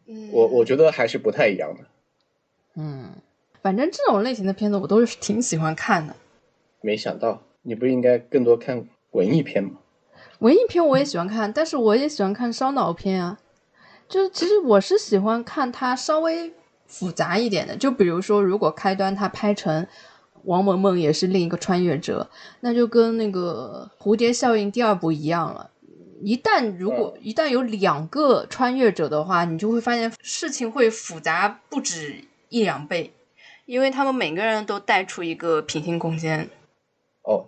[0.07, 1.83] 嗯我我觉得还是不太一样的。
[2.77, 3.11] 嗯，
[3.61, 6.15] 反正这种类型的片子我都是挺喜欢看的。
[6.79, 9.71] 没想到你不应该更多看文艺片吗？
[10.39, 13.37] 文艺片我也喜欢看，但是我也喜欢看烧脑片啊。
[14.11, 16.51] 就是其实我是喜欢看它稍微
[16.85, 19.87] 复杂一点的，就比如说，如果开端它拍成
[20.43, 25.71] 王萌萌也是另一个穿越者，那就跟那个《蝴蝶效应》第二部一样了。
[26.21, 33.13] 一旦如果一旦有两个穿越者的话，你就会发现事情会复杂不止一两倍，
[33.65, 36.49] 因为他们每个人都带出一个平行空间。
[37.23, 37.47] 哦，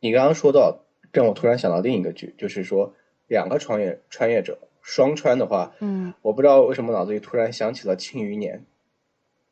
[0.00, 0.78] 你刚刚说到，
[1.12, 2.94] 让我突然想到另一个剧，就是说
[3.28, 4.58] 两个穿越穿越者
[4.90, 8.58] 双穿的话，嗯，我不知道为什么脑子里突然想起了《庆余年》，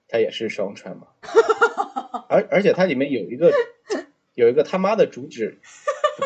[0.09, 1.07] 它也是双穿嘛，
[2.29, 3.53] 而而且它里面有一个
[4.35, 5.59] 有一个他妈的主旨，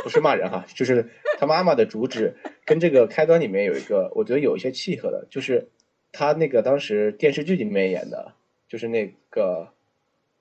[0.03, 5.69] 不是骂人哈， 就是他妈妈的主旨跟这个开端里面有一个，我觉得有一些契合的，就是
[6.11, 8.33] 他那个当时电视剧里面演的，
[8.67, 9.69] 就是那个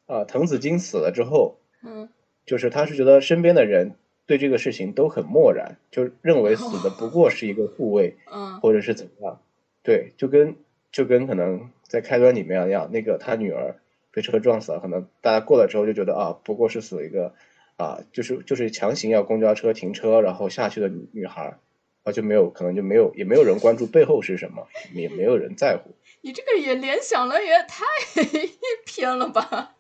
[0.06, 2.08] 啊滕子京死了之后，嗯，
[2.46, 3.96] 就是他是觉得身边的人
[4.32, 8.62] 对这个事情都很漠然，就认为死的不过是一个护卫，嗯。
[8.62, 9.42] 或者是怎么样，
[9.84, 10.56] 对，就跟
[10.90, 13.76] 就跟可能在开端里面一样，那个他女儿
[14.14, 17.34] 被车撞死了，可能大家过了之后就觉得啊，不过是死了一个
[17.76, 21.58] 啊，就是就是强行要公交车停车然后下去的女女孩，
[22.04, 27.84] 啊就没有可能就没有也没有人关注背后是什么，也没有人在乎，你这个也联想了也太
[28.88, 29.76] 偏了吧？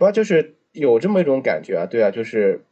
[0.00, 2.67] 不然就是有这么一种感觉啊，对啊，就是，唉，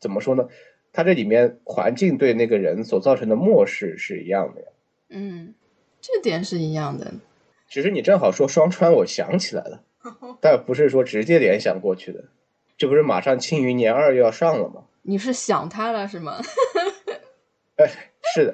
[0.00, 0.48] 怎么说呢？
[0.92, 4.68] 它这里面环境对那个人所造成的漠视是一样的呀。
[5.10, 5.54] 嗯，
[6.00, 7.12] 这点是一样的。
[7.68, 9.84] 只是你正好说双川，我想起来了，
[10.40, 12.24] 但不是说直接联想过去的。
[12.76, 14.84] 这不是马上《庆余年二》又要上了吗？
[15.02, 16.40] 你是想他了是吗？
[17.76, 17.86] 哎，
[18.34, 18.52] 是的，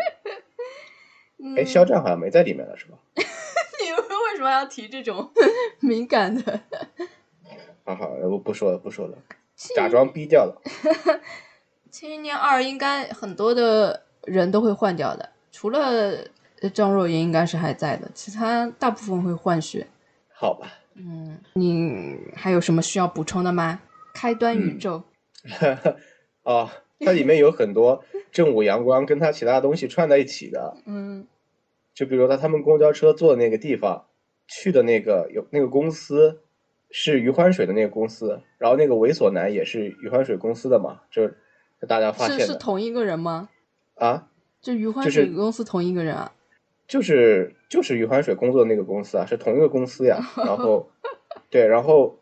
[1.39, 2.99] 嗯哎，肖战好像没在里面了，是吧？
[3.15, 5.31] 你们为什么要提这种
[5.81, 6.61] 敏感的？
[7.85, 9.19] 好好，我不说了，不说了，
[9.75, 10.61] 假装逼掉了。
[11.91, 16.19] 《庆余年二》应该很多的人都会换掉的，除了
[16.61, 19.87] 呃张若昀应该是还在的，其他大部分会换血。
[20.33, 23.81] 好吧，嗯，你还有什么需要补充的吗？
[24.13, 25.03] 开端宇宙，
[26.43, 26.69] 哦，
[27.01, 30.77] 它里面有很多正午阳光跟它其他东西串在一起的。
[30.87, 31.27] 嗯
[31.95, 34.07] 就比如说他们公交车坐的那个地方，
[34.49, 36.41] 去的那个有那个公司
[36.97, 41.37] 是余欢水的那个公司，然后那个猥琐男也是余欢水公司的嘛，就是
[41.89, 43.49] 大家发现的是同一个人吗？
[43.97, 44.29] 啊，
[44.61, 46.33] 就余欢就是水公司同一个人啊？
[46.87, 50.21] 就是就是余欢水工作的那个公司啊，是同一个公司呀。
[50.39, 50.89] 然后
[51.51, 52.17] 对，然后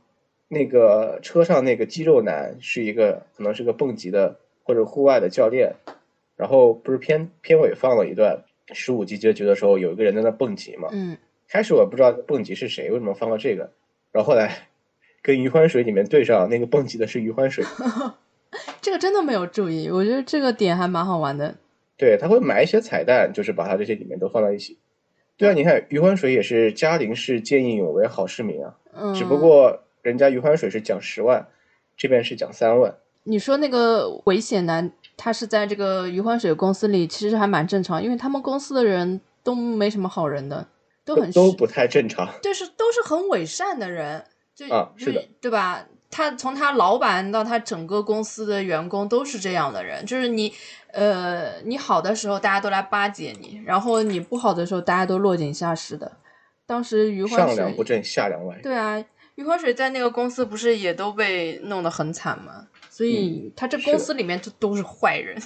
[0.48, 5.74] 那个车上那个肌肉男是一个可能是个蹦极的或者户外的教练，
[6.34, 8.42] 然后不是片片尾放了一段
[8.72, 13.70] 十五集结局的时候，有一个人在那蹦极嘛，嗯，开始我不知道蹦极是谁，为什么放了这个，
[14.12, 14.68] 然后后来
[15.22, 17.64] 跟余欢水里面对上，那个蹦极的是余欢水，
[18.80, 21.56] 这个真的没有注意，我觉得这个点还蛮好玩的。
[21.96, 24.78] 对，他会买一些彩蛋，就是把他这些里面都放在一起。
[25.36, 31.48] 对啊，你看余欢水也是嘉陵市见义勇为好市民啊，嗯，只不过人家余欢水是奖十万，
[31.96, 32.94] 这边是奖三万。
[33.24, 40.66] 你说那个危险男，他是在这个余欢水公司里，其实还蛮正常，因为他们公司的人都没什么好人的，
[41.04, 42.28] 都很都不太正常。
[42.42, 44.24] 就，是都是很伪善的人，
[44.54, 45.86] 就啊就是的对吧？
[46.10, 50.52] 他从他老板到他整个公司的员工都是这样的人，就是你，
[50.88, 56.12] 呃，你好的时候大家都来巴结你，然后你不好的时候大家都落井下石的。
[56.66, 58.58] 当时余欢水上梁不，正下梁歪。
[58.62, 59.02] 对啊，
[59.36, 62.68] 余欢水在那个公司不是也都被弄得很惨吗？
[62.90, 65.40] 所以他这公司里面就都是坏人。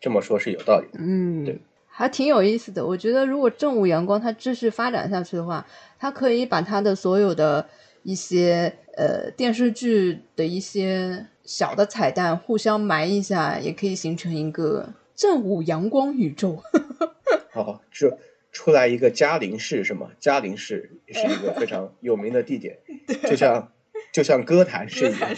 [0.00, 0.98] 这么说是有道理的。
[0.98, 1.60] 嗯，对，
[2.00, 2.86] 还挺有意思的。
[2.86, 5.66] 我觉得如果正午阳光它继续发展下去的话，
[5.98, 7.68] 它可以把它的所有的
[8.04, 16.62] 一些呃电视剧的一些小的彩蛋互相埋一下，也可以形成一个正午阳光宇宙。
[17.52, 18.18] 哦，这
[18.50, 20.08] 出来一个嘉陵市是吗？
[20.18, 22.78] 嘉陵市也是一个非常有名的地点，
[23.28, 23.70] 就像
[24.10, 25.30] 就像歌坛是一样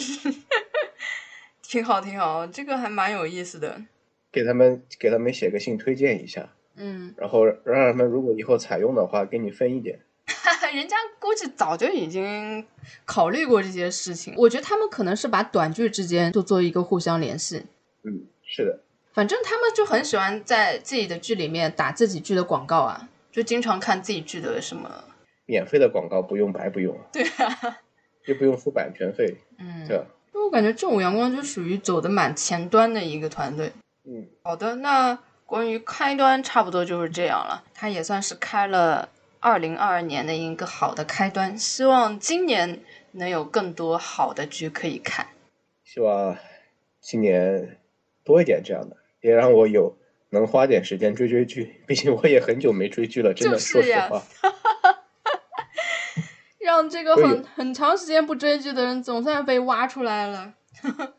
[1.61, 3.83] 挺好挺好，这个还蛮有意思的。
[4.33, 10.01] 给他们给他们写个信推荐一下，嗯，然后让他们如果以后采用的话，给你分一点。
[10.73, 12.65] 人家估计早就已经
[13.05, 14.33] 考虑过这些事情。
[14.39, 17.63] 我觉得他们可能是把短剧之间就做一个互相联系。
[18.05, 18.81] 嗯，是的，
[19.13, 25.05] 反正他们就很喜欢在自己的剧里面打自己剧的广告啊，就经常看自己剧的什么。
[25.45, 27.81] 免费的广告不用白不用，对啊，
[28.27, 30.07] 又不用付版权费，嗯，对吧？
[30.33, 33.71] 我感觉正午阳光就属于走的蛮前端的一个团队。
[34.05, 37.65] 嗯，好的，那关于开端差不多就是这样了。
[37.75, 39.09] 它也算是开了
[39.41, 42.81] 二零二二年的一个好的开端，希望今年
[43.13, 45.29] 能有更多好的剧可以看。
[45.85, 46.37] 希望
[47.01, 47.79] 今年
[48.25, 49.97] 多一点这样的，也让我有
[50.31, 51.83] 能花点时间追追剧。
[51.87, 54.53] 毕竟我也很久没追剧了，真的，就是呀说实话。
[56.59, 60.55] 让这个很很长时间不追剧的人总算被挖出来了。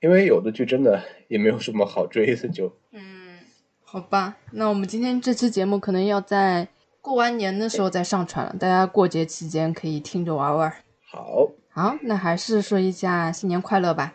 [0.00, 1.00] 因为有的剧真的
[1.32, 3.38] 也没有什么好追的，就嗯，
[3.82, 6.68] 好吧，那我们今天这期节目可能要在
[7.00, 10.70] 过完年的时候再上传了，大家过节期间可以听着玩玩。
[11.10, 11.50] 好。
[11.74, 14.12] 好，那还是说一下新年快乐吧，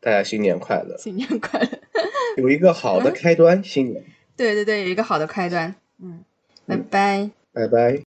[0.00, 1.68] 大家新年快乐， 新年快乐。
[2.36, 4.04] 有一个好的开端，新年，
[4.36, 5.72] 对对对，有一个好的开端。
[6.02, 6.24] 嗯，
[6.66, 7.30] 拜拜。
[7.52, 8.02] 拜拜。